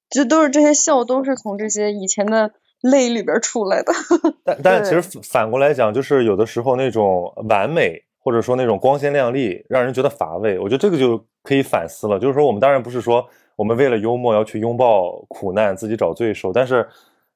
[0.10, 2.52] 这都是这些笑，都是从这些以前的
[2.82, 3.92] 泪里边出来的。
[4.44, 10.58] 但但其实反过来讲，就是有的时候那种完美，或者说那种光鲜亮丽，让人觉得乏味。
[10.60, 12.20] 我觉得这个就可以反思了。
[12.20, 13.26] 就是说，我们当然不是说
[13.56, 16.88] 我们为了幽默要去拥抱苦难，自己找罪受，但是，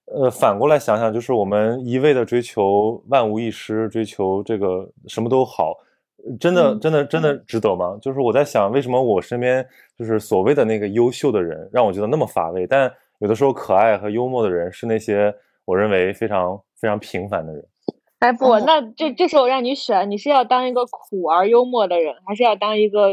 [0.06, 5.78] 呃，反过来想想，就是我们一味的追求万无一失，追求这个什么都好。
[6.40, 7.98] 真的，真的，真的值得吗？
[8.02, 9.66] 就是我在想，为什么我身边
[10.00, 12.66] 就是所谓的那个优秀的人，让我觉得那么乏味？
[12.66, 12.90] 但
[13.24, 17.66] 有的时候，可爱和幽默的人是那些我认为非常非常平凡的人。
[18.20, 23.12] 哎不，那这这时候让你选，你是要当一个苦而幽默的人，还是要当一个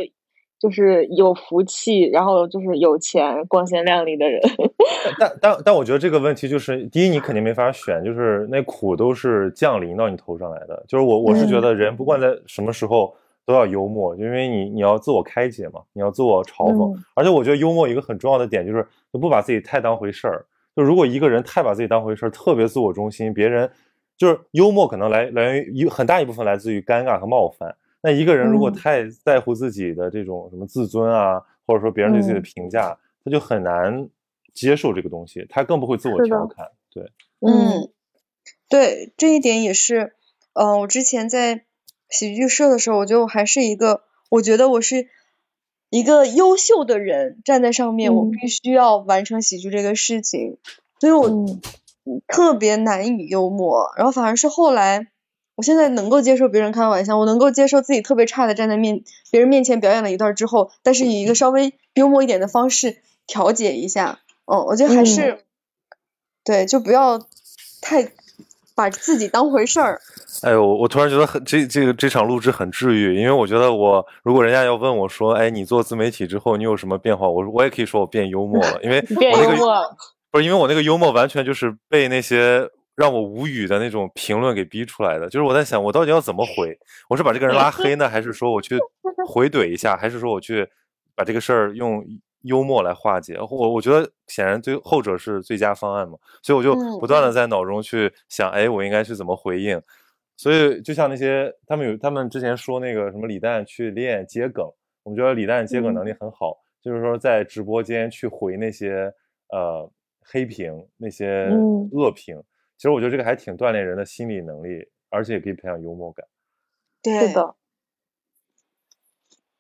[0.59, 4.41] 就是有福气，然后就是有钱、光鲜亮丽的人？
[5.17, 10.85] 但但但我觉得这个问题就是，第一，你肯定没法选，就是那苦都是降临到你头上来的。
[10.89, 13.15] 就是我我是觉得人不管在什么时候
[13.51, 16.97] 都要幽默，因为你你要自我开解嘛，你要自我嘲讽。
[17.15, 20.47] 而且我觉得幽默一个很重要的点就是就，不把自己太当回事儿。
[20.75, 23.71] 就如果一个人太把自己当回事儿，特别自我中心，别人。
[24.17, 27.75] 就是幽默可能来来源于一很大一部分来自于尴尬和冒犯。
[28.03, 34.11] 那一个人如果太在乎自己的这种什么自尊啊，或者说别人对自己的评价，他就很难
[34.53, 36.69] 接受这个东西，他更不会自我调侃。
[36.93, 37.89] 对，嗯，
[38.69, 40.13] 对，这一点也是。
[40.53, 41.65] 嗯，我之前在
[42.11, 45.09] 喜剧社的时候，我觉得我还是一个，我觉得我是
[45.89, 50.59] 一个优秀的人，站在上面，我必须要完成喜剧这个事情，
[50.99, 51.47] 所以我。
[52.27, 55.09] 特别难以幽默，然后反而是后来，
[55.55, 62.97] 我现在能够接受别人开玩笑，我能够接受自己特别差的站在面别人面前表演了一段之后，但是以一个稍微幽默一点的方式
[63.27, 65.45] 调解一下，嗯，我觉得还是，
[66.43, 67.21] 对，就不要
[67.81, 68.11] 太
[68.81, 70.01] 把自己当回事儿。
[70.43, 77.29] 哎呦，我突然觉得很这这个这场录制很治愈，因为我觉得我如果人家要问我说，哎，你做自媒体之后你有什么变化？
[77.29, 79.85] 我我也可以说我变幽默了，因为 变幽默。
[80.31, 82.67] 不是因为我那个幽默完全就是被那些
[82.97, 86.79] 让我无语的那种评论给逼出来的，就是我在想我到底要怎么回？
[87.09, 88.79] 我是把这个人拉黑呢，还是说我去
[89.27, 90.67] 回怼一下，还是说我去
[91.15, 92.03] 把这个事儿用
[92.43, 93.39] 幽默来化解？
[93.39, 99.81] 我我觉得显然最后者是最佳方案嘛，所以我就不断的在脑中去想，哎，我应该去怎么回应？
[100.37, 104.65] 所以就像那些他们有他们之前说那个什么李诞去练接梗，
[105.03, 109.13] 我们觉得李诞接梗能力很好，就是说在直播间去回那些
[109.49, 109.91] 呃。
[110.33, 111.49] 黑屏那些
[111.91, 112.41] 恶评，
[112.77, 116.25] 其实我觉得这个还挺锻炼人的心理能力，而且也可以培养幽默感。
[117.03, 117.57] 对的。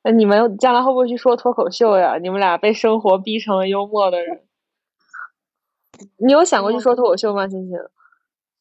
[0.02, 2.18] 那你们将来会不会去说脱口秀呀？
[2.18, 4.42] 你们俩被生活逼成了幽默的人。
[6.16, 7.78] 你有想过去说脱口秀吗，星星？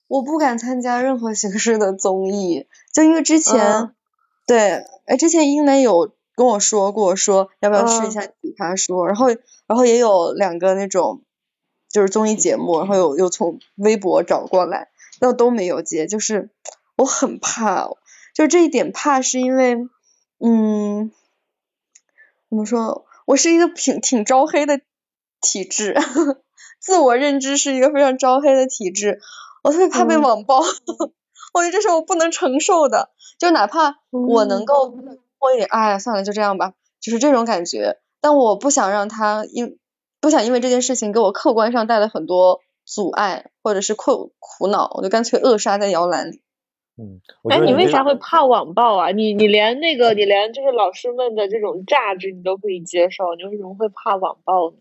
[0.07, 3.91] 我不敢参加任何形式的综艺，就因为之前，
[4.47, 9.27] 对，哎，之前英磊有跟我说过，说要不要试一下奇葩说，然后，
[9.67, 11.21] 然后也有两个那种。
[11.91, 16.51] 就是综艺节目，然后又又从微博找过来，那都没有接，就是
[16.95, 17.89] 我很怕，
[18.35, 19.75] 就这一点怕是因为，
[20.37, 21.11] 嗯，
[22.49, 24.81] 怎么说，我是一个挺挺招黑的
[25.41, 25.95] 体质，
[26.79, 29.19] 自我认知是一个非常招黑的体质，
[29.63, 30.59] 我特别怕被网暴，
[31.53, 39.77] 我觉得这是我不能承受的，就哪怕我能够多一点，哎，算了，就这样吧，就是这种感觉，但我不想让他因。
[40.21, 46.41] 不想因为这件事情给我客观上带来很多阻碍或者是困苦恼，我就干脆扼杀在摇篮里。
[46.99, 49.11] 嗯，哎，你为啥会怕网暴啊？
[49.11, 54.77] 你你连那个你连就是老师们的这种榨汁你都可以接受，你为什么会怕网暴呢？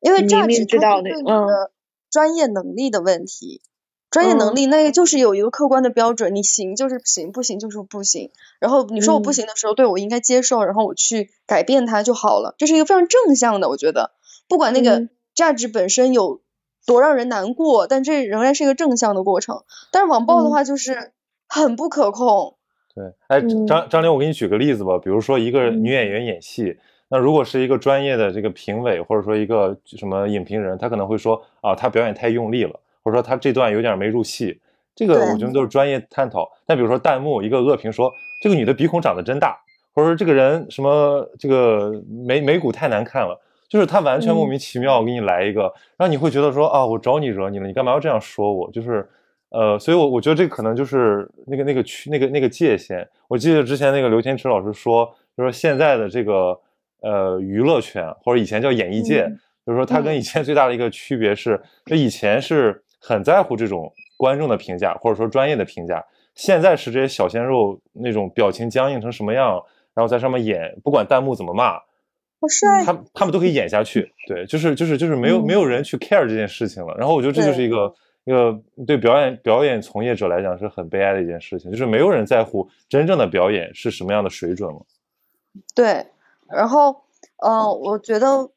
[0.00, 1.70] 因为榨汁它是对你的
[2.10, 3.62] 专业能力的问题，
[4.10, 8.30] 专业能力那个就是有一个客观的标准，你行就是行，不行就是不行。
[8.60, 14.10] 然后你说我不行的时候，对我应该接受，然后我去改变它就好了，这是一个非常正向的，我觉得。
[14.48, 16.42] 不管那个价值本身有
[16.84, 19.62] 多让人难过，但这仍然是一个正向的过程。
[19.92, 21.12] 但是网暴的话就是
[21.52, 22.54] 很不可控。
[22.94, 24.98] 对，哎，张张玲，我给你举个例子吧。
[24.98, 26.74] 比如说一个女演员演戏，
[27.08, 32.72] 那如果是一个专业的这个评委，或者说一个什么影评人，他可能会说啊，她表演太用力了，
[33.02, 34.58] 或者说她这段有点没入戏。
[34.94, 36.50] 这个我觉得都是专业探讨。
[36.64, 38.10] 但比如说弹幕一个恶评说
[38.42, 39.58] 这个女的鼻孔长得真大，
[39.94, 43.38] 或者说这个人什么这个眉眉骨太难看了。
[43.68, 45.62] 就是他完全莫名其妙给你来一个，
[45.96, 48.70] 然后你会觉得说啊，我招你惹你了，你干嘛要这样说我？
[48.70, 49.08] 就是，
[49.52, 53.06] 呃，所以，我我觉得这可能就是那个那个区那个那个界限。
[53.28, 55.04] 我记得之前那个刘天池老师说，
[55.36, 56.58] 就说现在的这个
[57.02, 59.30] 呃娱乐圈或者以前叫演艺界，
[59.66, 66.02] 就是说他跟以前最大的一个区别是，就以前是很在乎这种观众的评价或者说专业的评价，
[66.34, 69.62] 现在是这些小鲜肉那种表情僵硬成什么样，
[69.94, 71.74] 然后在上面演，不管弹幕怎么骂。
[71.74, 76.94] 好帅，他他们都可以演下去，对，就是就是就是没有没有人去 care 这件事情了。
[76.98, 77.94] 然后我觉得这就是一个
[78.24, 84.86] 一个对表演表演从业者来讲是很悲哀的一件事情，就是没有人在乎真正的表演是什么样的水准了。
[85.74, 86.06] 对，
[86.48, 87.02] 然后
[87.36, 88.50] 嗯，我觉得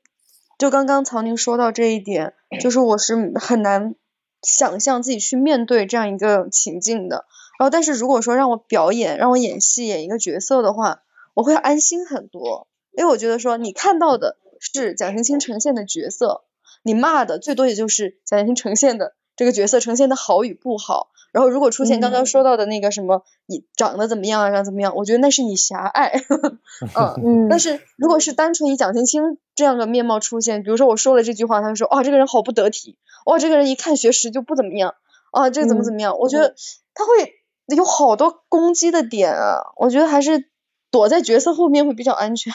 [0.58, 3.96] 就刚刚曹宁说到这一点，就是我是很难
[4.42, 7.26] 想象自己去面对这样一个情境的。
[7.58, 11.02] 然后，但是如果说让我表演，让我演戏演一个角色的话，
[11.34, 12.68] 我会安心很多。
[12.92, 16.44] 因为我觉得说，你看到的是蒋勤勤呈现的角色，
[16.84, 21.10] 你骂的最多也就是蒋勤勤呈现的这个角色呈现的好与不好。
[21.32, 26.14] 然后如果出现刚刚说到的那个什么你长得怎么样啊，长怎么样，我觉得那是你狭隘。
[27.22, 34.96] 嗯，但是如果是单纯以蒋勤清这样的面貌出现，比如说我说了这句话，他们说哇这个人好不得体，哇这个人一看学识就不怎么样，
[35.32, 36.56] 啊这个怎么怎么样，我觉得
[36.94, 37.34] 他会
[37.76, 40.50] 有好多攻击的点啊，我觉得还是
[40.90, 42.54] 躲在角色后面会比较安全。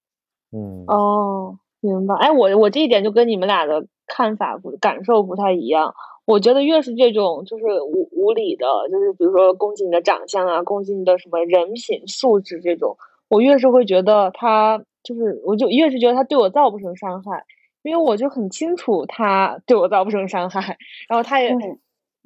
[0.56, 2.14] 嗯哦，明白。
[2.14, 5.94] 哎，我我这一点就跟你们俩的看法不感受不太一样。
[6.24, 12.96] 我觉得越是这种就是无无理的，就是比如说攻击你的长相啊，攻击你的什么人品素质这种，
[13.28, 17.44] 我越是会觉得他就是，我就越是觉得他对我造不成伤害，
[17.82, 20.76] 因为我就很清楚他对我造不成伤害，
[21.08, 21.50] 然后他也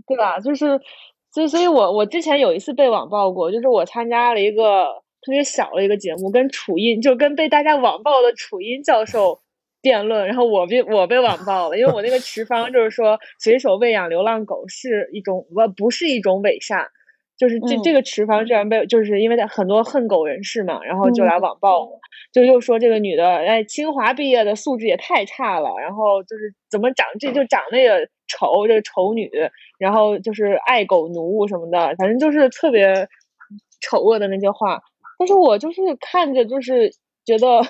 [0.06, 0.38] 对吧？
[0.40, 0.80] 就是，
[1.32, 5.04] 所以，所以我我之前有一次被网暴过，就是我参加了一个。
[5.22, 9.40] 特别小的一个节目，跟楚音就跟被大家网暴的楚音教授
[9.86, 16.88] 辩论，然后我被我被网暴了，因为我那个持方 就是说随手喂养流浪狗是一种不不是一种伪善，
[17.38, 21.88] 就是这这个持方居然被就是因为很多恨狗人士嘛，然后就来网暴，
[22.32, 29.30] 就又说这个女的哎清华毕业的素质也太差了，然后就是怎么长这就长得也丑这个丑女，
[29.78, 33.06] 然后就是爱狗奴什么的，反正就是特别
[33.80, 34.80] 丑恶的那些话。
[35.18, 36.90] 但是我就是看着就是
[37.24, 37.62] 觉得，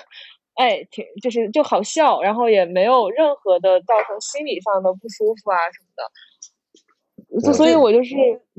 [0.57, 8.15] 哎，挺就是就好笑，然后也没有任何的造成心理上的不舒服啊什么的，就所以我就是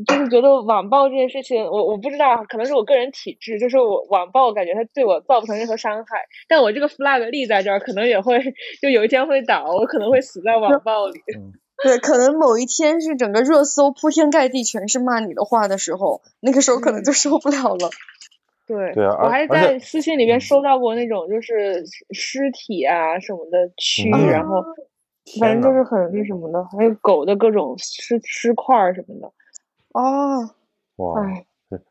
[0.06, 8.38] 就是觉得网暴这件事情，我我不知道，可能是我个人体质，就是我网暴感觉它对我造不成任何伤害，但我这个 flag 立在这儿，可能也会
[8.80, 11.20] 就有一天会倒，我可能会死在网暴里。
[11.80, 17.90] 对，可能某一天是整个热搜铺天盖地全是骂你的话的时候，那个时候可能就受不了了。
[18.68, 24.62] 对，对啊，我还在私信里面收到过那种就是尸体啊什么的蛆，然后
[25.40, 29.32] 反正就是很那什么的，还有狗的各种尸尸块什么的。
[29.94, 30.50] 哦，
[30.96, 31.22] 哇，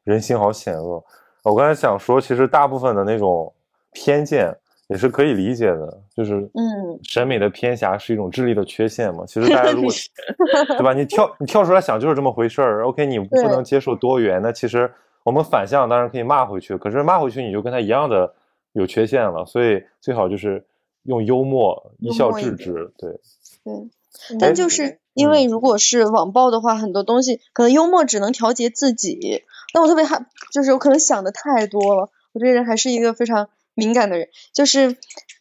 [0.04, 1.04] 人心好险恶。
[1.44, 3.52] 我刚才想说，其实大部分的那种
[3.92, 4.56] 偏见
[4.88, 9.26] 也是可以理解的，就是嗯，审美的偏狭是一种智力的缺陷嘛。
[9.26, 9.92] 其实大家如果
[10.78, 12.86] 对吧，你跳你跳出来想就是这么回事儿。
[12.86, 14.92] OK，你不能接受多元，那其实。
[15.28, 18.34] 我们反向当然可以骂回去，可是骂回去你就跟他一样的
[18.72, 20.66] 有缺陷了，所以最好就是
[21.04, 22.94] 用幽默一笑置之。
[22.98, 23.20] 对，
[23.66, 29.44] 对，但就是因为如果是网暴的话，很多东西可能幽默只能调节自己。
[29.74, 32.10] 但我特别害，就是我可能想的太多了。
[32.32, 34.96] 我这个人还是一个非常敏感的人，就是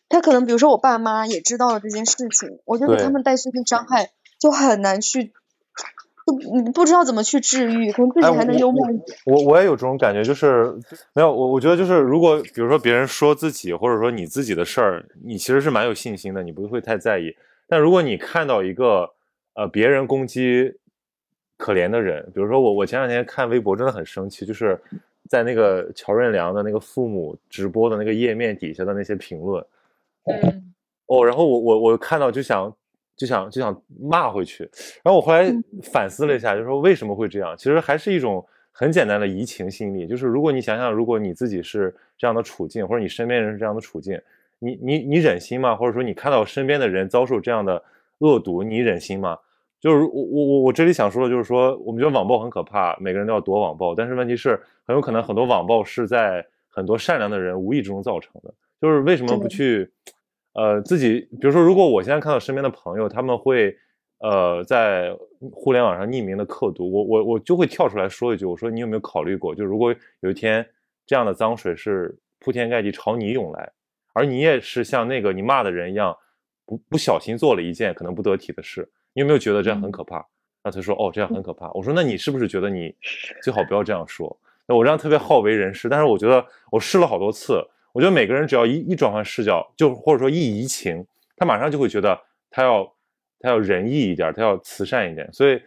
[0.08, 4.10] 他可能比如说我爸妈也知道了这件事情，我就给他们带去伤害，
[4.40, 5.32] 就很难去。
[6.62, 9.16] 你不知道怎么去治愈，可能自己还能幽默一点。
[9.26, 10.74] 我我也有这种感觉，就是
[11.12, 17.36] 没有我，我觉得就是如果比如说别人说自己，或者说你自己的事儿，你其实是蛮有信心的，你不会太在意。
[17.68, 19.08] 但如果你看到一个
[19.54, 20.74] 呃别人攻击
[21.56, 24.80] 可怜的人，比如说我我前两天看微博真的很生气，就是
[25.28, 29.64] 在那个乔任梁的那个父母直播的那个页面底下的那些评论，
[30.24, 30.74] 嗯，
[31.06, 32.74] 哦，然后我我我看到就想。
[33.16, 34.62] 就想就想骂回去，
[35.02, 35.50] 然后我后来
[35.82, 37.56] 反思了一下，就说为什么会这样？
[37.56, 44.20] 其实还是一种很简单的移情心理，就是如果你想想，如果你自己是这样的处境，或者你身边人是这样的处境，
[44.58, 45.74] 你你你忍心吗？
[45.74, 47.82] 或者说你看到身边的人遭受这样的
[48.18, 49.38] 恶毒，你忍心吗？
[49.80, 59.90] 就是我我我我这里想说的就是说，我们觉得网暴很可怕，每个人都要躲网暴，但是问题是很有可能很多网暴是在很多善良的人无意之中造成的，就是为什么不去？
[60.56, 63.76] 呃，自己比如说，如果我现在看到身边的朋友，他们会，
[64.20, 65.14] 呃，在
[65.52, 70.66] 互联网上匿名的刻毒，我我我就会跳出来说一句，我说你有没有考虑过，就如果有一天
[71.04, 73.70] 这样的脏水是铺天盖地朝你涌来，
[74.14, 76.16] 而你也是像那个你骂的人一样，
[76.64, 80.26] 不不小心做了一件可能不得体的事，你有没有觉得这样很可怕？
[80.64, 81.70] 那他说哦，这样很可怕。
[81.72, 82.94] 我说那你是不是觉得你
[83.42, 84.34] 最好不要这样说？
[84.66, 87.62] 那我这样特别好为人师，但是我觉得我试了好多次。
[87.96, 91.02] 我觉得每个人只要一一转换视角，就或者说一移情，
[91.34, 92.20] 他马上就会觉得
[92.50, 92.86] 他要
[93.40, 95.26] 他要仁义一点，他要慈善一点。
[95.32, 95.58] 所以，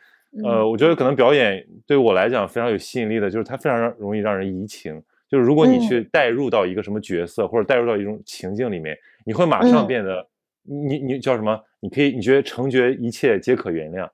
[0.46, 5.02] 呃，我觉得可能表演对我来讲非常有吸引力的，就是它非常容易让人移情。
[5.28, 10.28] 就是如果你去带入到一个什么角色，或者带入到一种情境里面，你会马上变得
[10.62, 11.60] 你你叫什么？
[11.80, 14.08] 你可以你觉得成觉一切皆可原谅。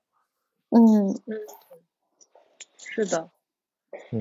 [0.70, 0.80] 嗯
[1.26, 1.36] 嗯，
[2.78, 3.28] 是的。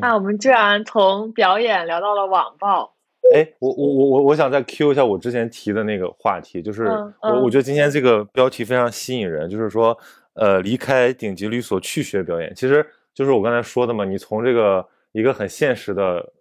[0.01, 2.94] 那我们居然从表演聊到了网暴。
[3.34, 6.86] 哎，我我我我我想再 Q 一下我之前提的那个话题，就是
[7.21, 9.97] 我我觉得今天这个标题非常吸引人，就是说，
[10.34, 16.32] 呃，离开顶级律所去学表演，其实就是我刚才说的嘛，你从这个一个很现实的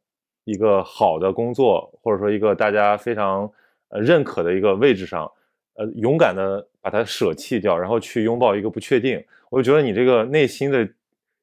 [0.44, 3.50] 一个好的工作，或者说一个大家非常
[3.88, 5.30] 呃认可的一个位置上，
[5.74, 10.88] 呃，勇敢的把它舍弃掉，然后去拥抱一个不确定，我就觉得你这个内心的。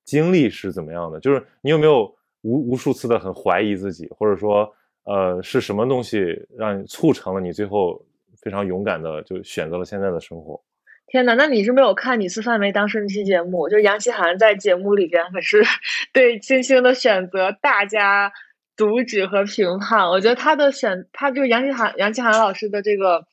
[0.03, 1.19] 经历是怎么样的？
[1.19, 2.03] 就是你有没有
[2.41, 4.69] 无无数次的很怀疑自己，或者说，
[5.03, 8.05] 呃，是什么东西让你促成了你最后
[8.41, 10.61] 非常勇敢的就选择了现在的生活？
[11.07, 13.67] 天哪，那你是没有看《你是范围当时那期节目？
[13.69, 15.63] 就杨奇涵在节目里边可是
[16.13, 18.31] 对星星的选择大加
[18.77, 20.09] 阻止和评判。
[20.09, 23.25] 我觉得他的选，他就杨奇涵，杨奇涵老师的这个。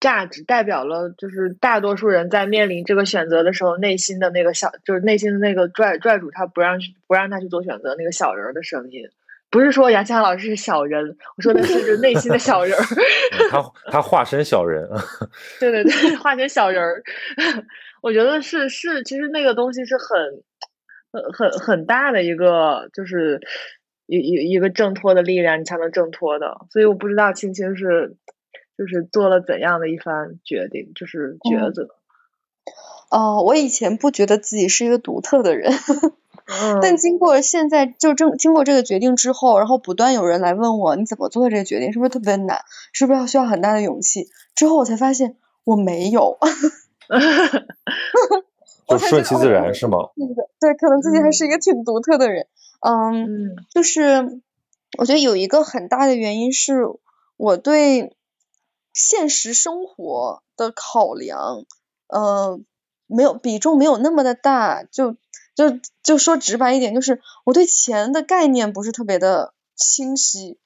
[0.00, 9.10] 价值代表了，就是大多数人在面临这个选择的时候，内心的那个小，就是内心的那个拽拽住他不让不让他去做选择那个小人的声音。
[9.50, 12.84] 不是说杨强老师是小人，我说的是就是内心的小人儿。
[13.50, 14.88] 他他化身小人。
[15.60, 17.02] 对对对，化身小人儿。
[18.02, 20.42] 我觉得是是，其实那个东西是很
[21.12, 23.40] 很很很大的一个，就是
[24.06, 26.58] 一一一个挣脱的力量，你才能挣脱的。
[26.70, 28.16] 所以我不知道青青是。
[28.78, 31.86] 就是做了怎样的一番决定，就是抉择。
[33.10, 35.70] 哦，我以前不觉得自己是一个独特的人，
[36.82, 42.60] 但经过现在就正经过这个决定之后，然后不断有人来问我你怎么做的这个决定，是不是特别难，
[42.92, 44.28] 是不是要需要很大的勇气？
[44.54, 46.38] 之后我才发现我没有，
[48.88, 49.98] 就顺其自然是吗？
[50.60, 52.46] 对，可能自己还是一个挺独特的人。
[52.80, 54.40] 嗯，就是
[54.98, 56.84] 我觉得有一个很大的原因是
[57.36, 58.16] 我对。
[58.92, 61.64] 现实生活的考量，
[62.08, 62.58] 呃，
[63.06, 65.14] 没有比重没有那么的大，就
[65.60, 70.58] 就就说直白一点，就是我对钱的概念不是特别的清晰。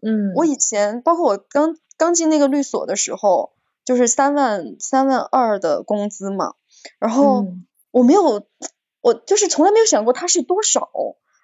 [0.00, 3.50] 嗯，我以前包括我刚刚进那个律所的时候，
[3.84, 6.54] 就是三万三万二的工资嘛，
[7.00, 7.48] 然后
[7.90, 8.46] 我没有，
[9.00, 10.88] 我就是从来没有想过它是多少，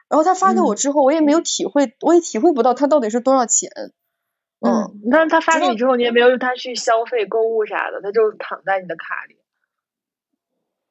[0.08, 3.70] 然后他发给我之后，我也没有体会，我也体会不到它到底是多少钱。
[4.60, 9.36] 嗯，但是他发给你之后，你也没有用它去消费、购物啥的，它就躺在你的卡里。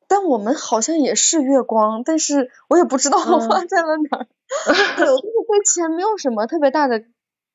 [0.07, 4.27] 但我们好像也是月光，但是我也不知道 花在了哪儿。
[4.97, 7.03] 对，就是对钱没有什么特别大的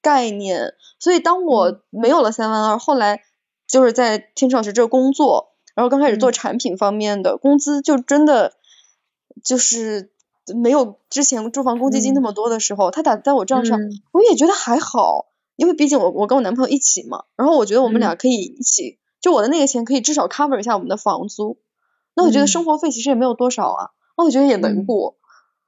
[0.02, 3.22] 概念，所以当我没有了三万二，后来
[3.66, 8.54] 就是在天老师这工作，然后刚开始做产品方面的工资，就真的
[9.44, 10.10] 就是
[10.54, 13.78] 没有之前住房公积金那么多的时候，他打在我账上，
[14.12, 15.26] 我也觉得还好。
[15.56, 21.58] 因为毕竟我我跟我男朋友一起嘛，然后我觉得我们俩可以一起，就我的那个钱可以至少 cover 一下我们的房租，
[22.18, 25.16] 那我觉得生活费其实也没有多少啊，那我觉得也能过，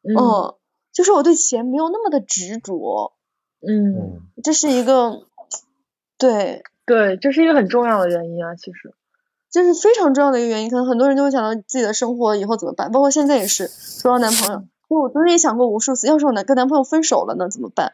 [0.03, 0.55] 嗯，
[0.93, 3.15] 就是我对钱没有那么的执着，
[3.67, 5.23] 嗯，这是一个，
[6.19, 6.63] 对。
[6.87, 8.93] 对，这是一个很重要的原因啊，其实，
[9.49, 17.93] 这是非常重要的一个原因，可能很多人就会想到自己的生活以后怎么办，包括现在也是说到男朋友，我昨天也想过无数次，要是我男跟男朋友分手了呢怎么办？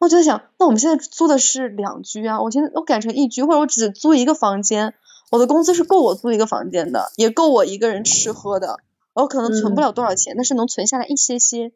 [0.00, 4.94] 我就在想，那我们现在租的是两居啊，我现在我改成一居，或者我只租一个房间，
[5.30, 8.78] 我的工资是够我租一个房间的，也够我一个人吃喝的，
[9.12, 11.72] 我可能存不了多少钱，但是能存下来一些些，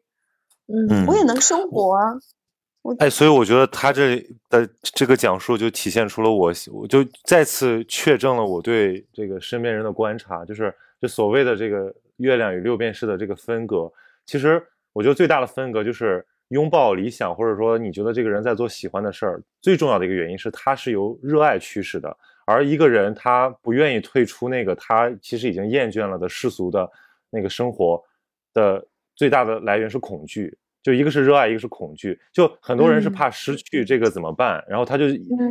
[0.67, 2.19] 嗯，我也能生活啊。
[2.99, 13.91] 哎，所以我觉得他这的这个讲述就体现出了我，我就再次确证了我对这个身边人的观察，就是就所谓的这个月亮与六便士的这个分隔，
[14.25, 14.61] 其实
[14.93, 16.25] 我觉得最大的分隔就是。
[16.49, 22.17] 拥抱理想，或者说你觉得这个人在做喜欢的事儿，最重要的一个原因是他是由热爱驱使的。
[22.49, 26.89] 而一个人他不愿意退出那个他其实已经厌倦了的世俗的
[27.29, 28.03] 那个生活
[28.53, 28.85] 的
[29.15, 32.19] 最大的来源是恐惧，就一个是热爱，一个是恐惧。
[32.33, 35.05] 就很多人是怕失去这个怎么办，然后他就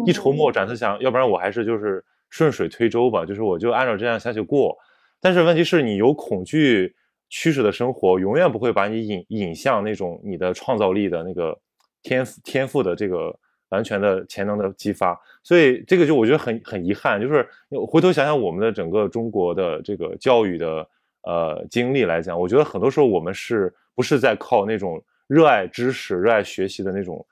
[0.07, 4.77] 一筹莫展，他想要不然我还是就是顺水推舟吧，就是我就按照这样下去过。
[5.21, 6.95] 但是问题是你有恐惧。
[7.31, 11.61] 驱使的生活永远不会把你引引向那种你的创造力的那个
[12.03, 13.39] 天赋天赋的这个
[13.71, 17.47] 完全的潜能的激发，所以这个就我觉得很很遗憾，就是
[17.87, 20.89] 回头想想我们的整个中国的这个教育的
[21.23, 27.25] 呃经历来讲，我觉得很多时候我们是不是在靠那种热爱知识、热爱学习的那种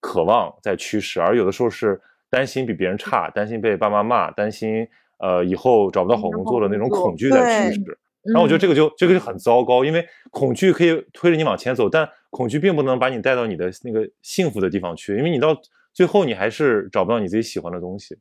[0.00, 2.00] 渴望在驱使，而有的时候是
[2.30, 4.88] 担心比别人差，担心被爸妈骂，担心
[5.18, 7.98] 呃以后找不到好工作的那种恐惧在驱使。
[8.22, 15.54] 然后我觉得这个就这个就很糟糕，因为恐惧可以推着你往前走，但恐惧并不能把你带到你的那个幸福的地方去，因为你到
[15.94, 18.18] 最后你还是找不到你自己喜欢的东西。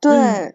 [0.00, 0.54] 对，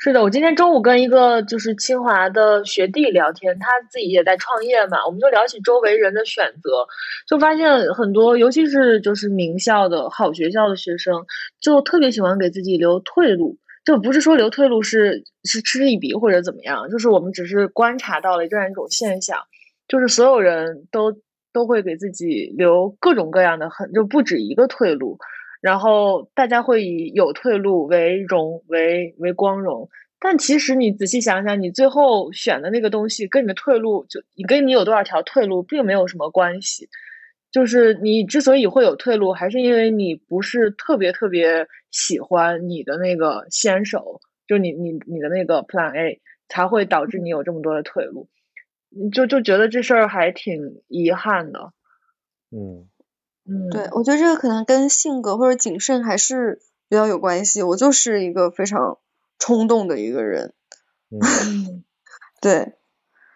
[0.00, 6.86] 是的，我今天中午跟一个就是清华的学弟聊天，他自己也在创业嘛，我们就聊起周围人的选择，
[7.26, 11.26] 就发现很多，尤其是就是名校的好学校的学生，
[11.60, 13.58] 就特别喜欢给自己留退路。
[13.84, 19.38] 就不是说留退路是是吃一笔或者怎么样，就是我们只是观察到了这样一种现象，
[19.88, 21.12] 就是所有人都
[21.52, 25.18] 都会给自己留各种各样的很就不止一个退路，
[25.60, 29.88] 然后大家会以有退路为荣为为光荣，
[30.18, 36.88] 但其实你仔细想想，你最后选的那个东西跟你的退路，就你跟你有多少条退路，并没有什么关系。
[37.50, 48.26] 就是你之所以会有退路，还是因为你不是特别特别喜欢你的那个先手，就你你你的那个 Plan A，才会导致你有这么多的退路。
[49.12, 51.72] 就就觉得这事儿还挺遗憾的。
[52.50, 52.88] 嗯
[53.44, 57.62] 嗯，对，我觉得这个可能跟性格或者谨慎还是比较有关系。
[57.62, 58.98] 我就是一个非常。
[59.38, 60.54] 冲动的一个人，
[61.10, 61.82] 嗯，
[62.40, 62.74] 对，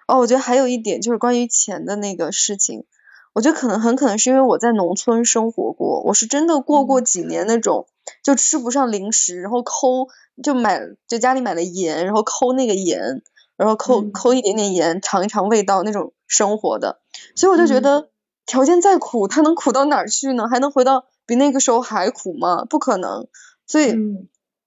[0.07, 2.85] 哦，我觉得还有一点就是关于钱的那个事情，
[3.33, 7.89] 我觉得可能很可能是因为我在农村生活过，我是真的过过几年那种
[8.23, 10.07] 就吃不上零食，然后抠
[10.45, 13.23] 就买就家里买了盐，然后抠那个盐，
[13.57, 17.01] 然后抠抠一点点盐尝一尝味道那种生活的，
[17.35, 18.11] 所以我就觉得
[18.47, 20.49] 条件再苦，它能苦到哪儿去呢？
[20.49, 22.65] 还能回到比那个时候还苦吗？
[22.65, 23.29] 不可能，
[23.67, 23.93] 所以，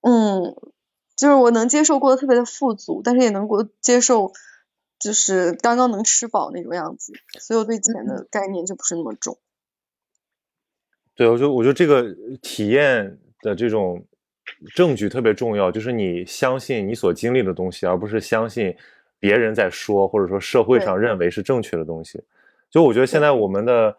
[0.02, 0.56] 嗯。
[1.20, 4.32] 就是我能接受过得特别的富足，但是也能过接受，
[5.00, 7.12] 就是刚刚能吃饱那种样子，
[7.42, 9.38] 所以我对钱的概念就不是那么重。
[11.16, 14.06] 对，我觉得我觉得这个体验的这种
[14.76, 18.76] 证据特别重要，就是你相信你所经历的东西，而不是相信
[19.20, 22.22] 别人在说或者说社会上认为是正确的东西。
[22.70, 23.96] 就我觉得现在我们的，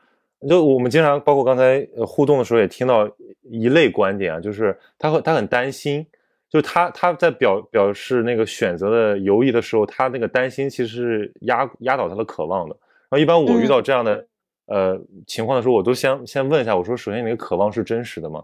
[0.49, 3.11] 就我们经常包括刚才互动的时候也听到
[3.43, 6.07] 一类观点啊，就是他会他很担心。
[6.49, 12.77] 就他他在表表示那个选择的犹豫的时候，他那个担心其实是压压倒他的渴望的。
[13.09, 14.27] 然后一般我遇到这样的
[14.67, 18.43] 呃情况的时候，我都先先问一下，我说首先你的渴望是真实的吗？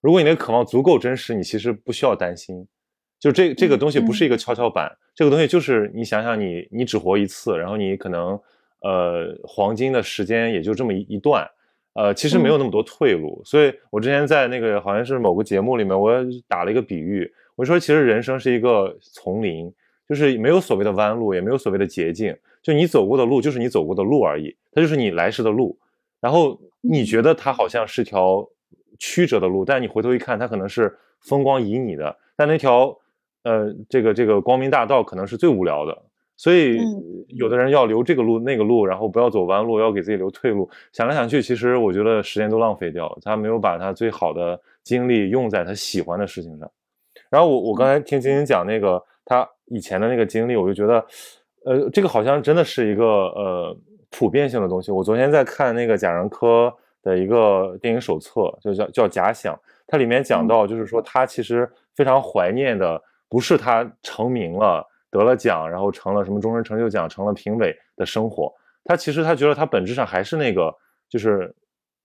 [0.00, 2.66] 如果你的渴望足够真实，你其实不需要担心。
[3.18, 8.38] 就这这个东西不是一个跷跷板，这个东西就是你想想你你只活一次，然后你可能
[8.82, 11.44] 呃黄金的时间也就这么一一段，
[11.94, 13.42] 呃其实没有那么多退路。
[13.44, 16.14] 所以我之前在那个好像是某个节目里面，我
[16.46, 17.28] 打了一个比喻。
[17.56, 19.68] 我说，其实人生是一个丛林，
[20.08, 25.76] 就是没有所谓的弯路，也没有所谓的捷径，就你走过的路就是你走过的路而已，它就是你来时的路。
[26.20, 28.48] 然后你觉得它好像是条
[28.98, 32.16] 曲折的路，但你回头一看，它可能是风光旖旎的。
[32.36, 32.96] 但那条
[33.42, 35.96] 呃，这个这个光明大道可能是最无聊的。
[36.36, 36.78] 所以
[37.28, 40.70] 有的人要留这个路那个路，然后不要走弯路，要给自己留退路。
[40.92, 46.70] 想来想去，其实我觉得时间都浪费掉了，他没有把他最好的精力用在他喜欢的事情上。
[47.28, 51.04] 然后我我刚才听晶晶讲那个他以前的那个经历，我就觉得，
[51.64, 53.76] 呃，这个好像真的是一个呃
[54.08, 54.92] 普遍性的东西。
[54.92, 56.72] 我昨天在看那个贾樟柯
[57.02, 59.54] 的一个电影手册，就叫叫《假想》，
[59.86, 68.52] 它里面讲到，就是说他其实非常怀念的不是他成名了得了奖，然后成了什么终身成就奖，成了评委的生活。
[68.84, 70.74] 他其实他觉得他本质上还是那个，
[71.08, 71.54] 就是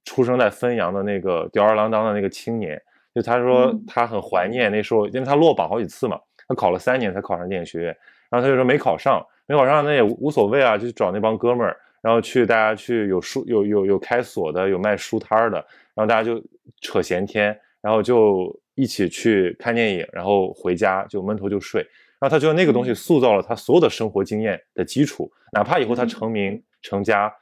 [0.06, 2.82] 出生在汾阳的那个吊儿郎当的那个青年。
[3.14, 7.98] 就他说他很怀念那时候，因为他落榜好几次嘛，他考了三年才考上电影学院，
[8.30, 15.58] 然后他就说没考上，没考上那也无所谓啊，就去找那帮哥们儿，然后去大家去有书有有有开锁的，有卖书摊的，
[15.96, 16.40] 然后大家就
[16.82, 21.82] 扯闲天，然后就一起去看电影，然后回家就闷头就睡，
[22.20, 27.34] 然后他觉得那个东西塑造了他所有的生活经验的基础，哪怕以后他成名成家，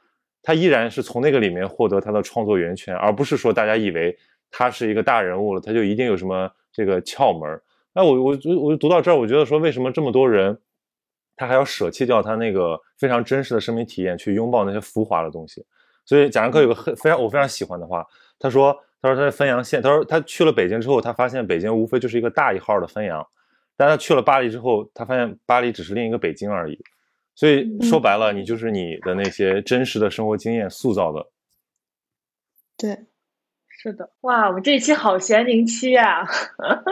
[0.42, 4.16] 他依然是从那个里面获得他的创作源泉，而不是说大家以为。
[4.54, 7.58] 他是一个大人物了，他就一定有什么这个窍门？
[7.94, 10.58] 那我我我我读到这儿，我觉得说为什么这么多人，
[11.36, 15.64] 他还要舍弃掉他那个非常真实的生命体验，去拥抱那些浮华的东西？
[16.04, 18.06] 所以贾樟柯有个很非常我非常喜欢的话，
[18.38, 23.26] 他说他说他在汾阳县，他说他去了北京之后，他发现北京无非就是一个大一号的汾阳，
[23.76, 26.78] 但他去了巴黎之后，他发现巴黎只是另一个北京而已。
[27.34, 31.26] 所以说白了，你就是你的那些真实的生活经验塑造的。
[32.76, 33.06] 对。
[33.84, 36.24] 是的，哇，我们这一期好闲宁期啊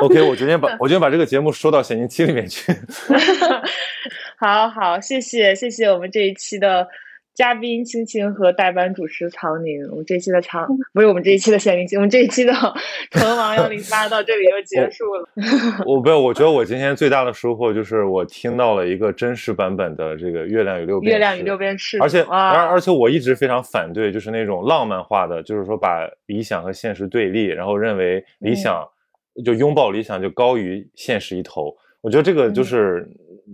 [0.03, 2.73] ！OK，我决定把 我决定把这个节目收到咸宁期里面去。
[4.41, 6.89] 好好，谢谢谢谢我们这一期的。
[7.33, 12.53] 嘉宾青青和代班主持曹宁，我们这一期的长不是我们这一期的限定期，我们这一期的
[13.12, 15.85] 成王幺零八到这里就结束了。
[15.87, 21.11] 我不，我觉得我今天最大的收获就是我听到了一个真实版本的这个《月亮与六便士》。
[21.12, 28.87] 月亮与六便士，而且而而且我一直非常反对，就是那种浪漫化的，就是说把理想和现实对立，然后认为理想
[29.45, 31.75] 就拥抱理想就高于现实一头。
[32.01, 33.09] 我觉得这个就是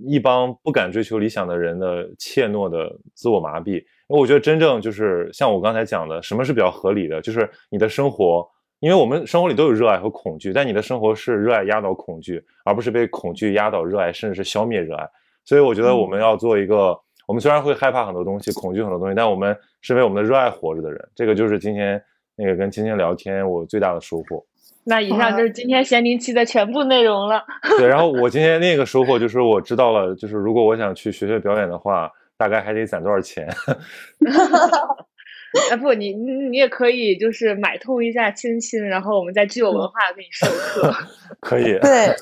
[0.07, 3.85] 一帮不敢追求理想的人的怯懦的自我麻痹。
[4.09, 7.21] 因为我觉得真正就是像我刚才讲的，什么是比较合理的？
[7.21, 8.49] 就是你的生活，
[8.79, 15.05] 因为我们生活里都有热爱和恐惧，但你的生活是热爱压倒恐惧，而不是被恐惧压倒热爱，甚至是消灭热爱。
[15.45, 16.97] 所以我觉得我们要做一个，
[17.27, 21.09] 我们虽然会害怕很多东西，恐惧很多东西，但我们是为我们的热爱活着的人。
[21.17, 22.01] 这个就是今天
[22.37, 24.45] 那个跟青青聊天，我最大的收获。
[24.87, 27.45] 那以上就是今天咸宁期的全部内容了。
[27.79, 33.47] 对，然后我今天那个收获就是我知道了，就是如果我想去学学表演的话，大概还得攒多少钱。
[35.71, 40.95] 啊不，你你也可以就是买通一下青青，然后我们再具有文化给你授课。
[41.41, 41.79] 可以。
[41.79, 42.15] 对。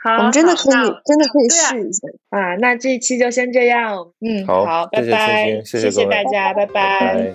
[0.00, 2.54] 好，我们真的可以，真的可以试一下啊！
[2.60, 7.34] 那这一期就先这样，嗯，好，拜拜，谢谢大家，拜拜。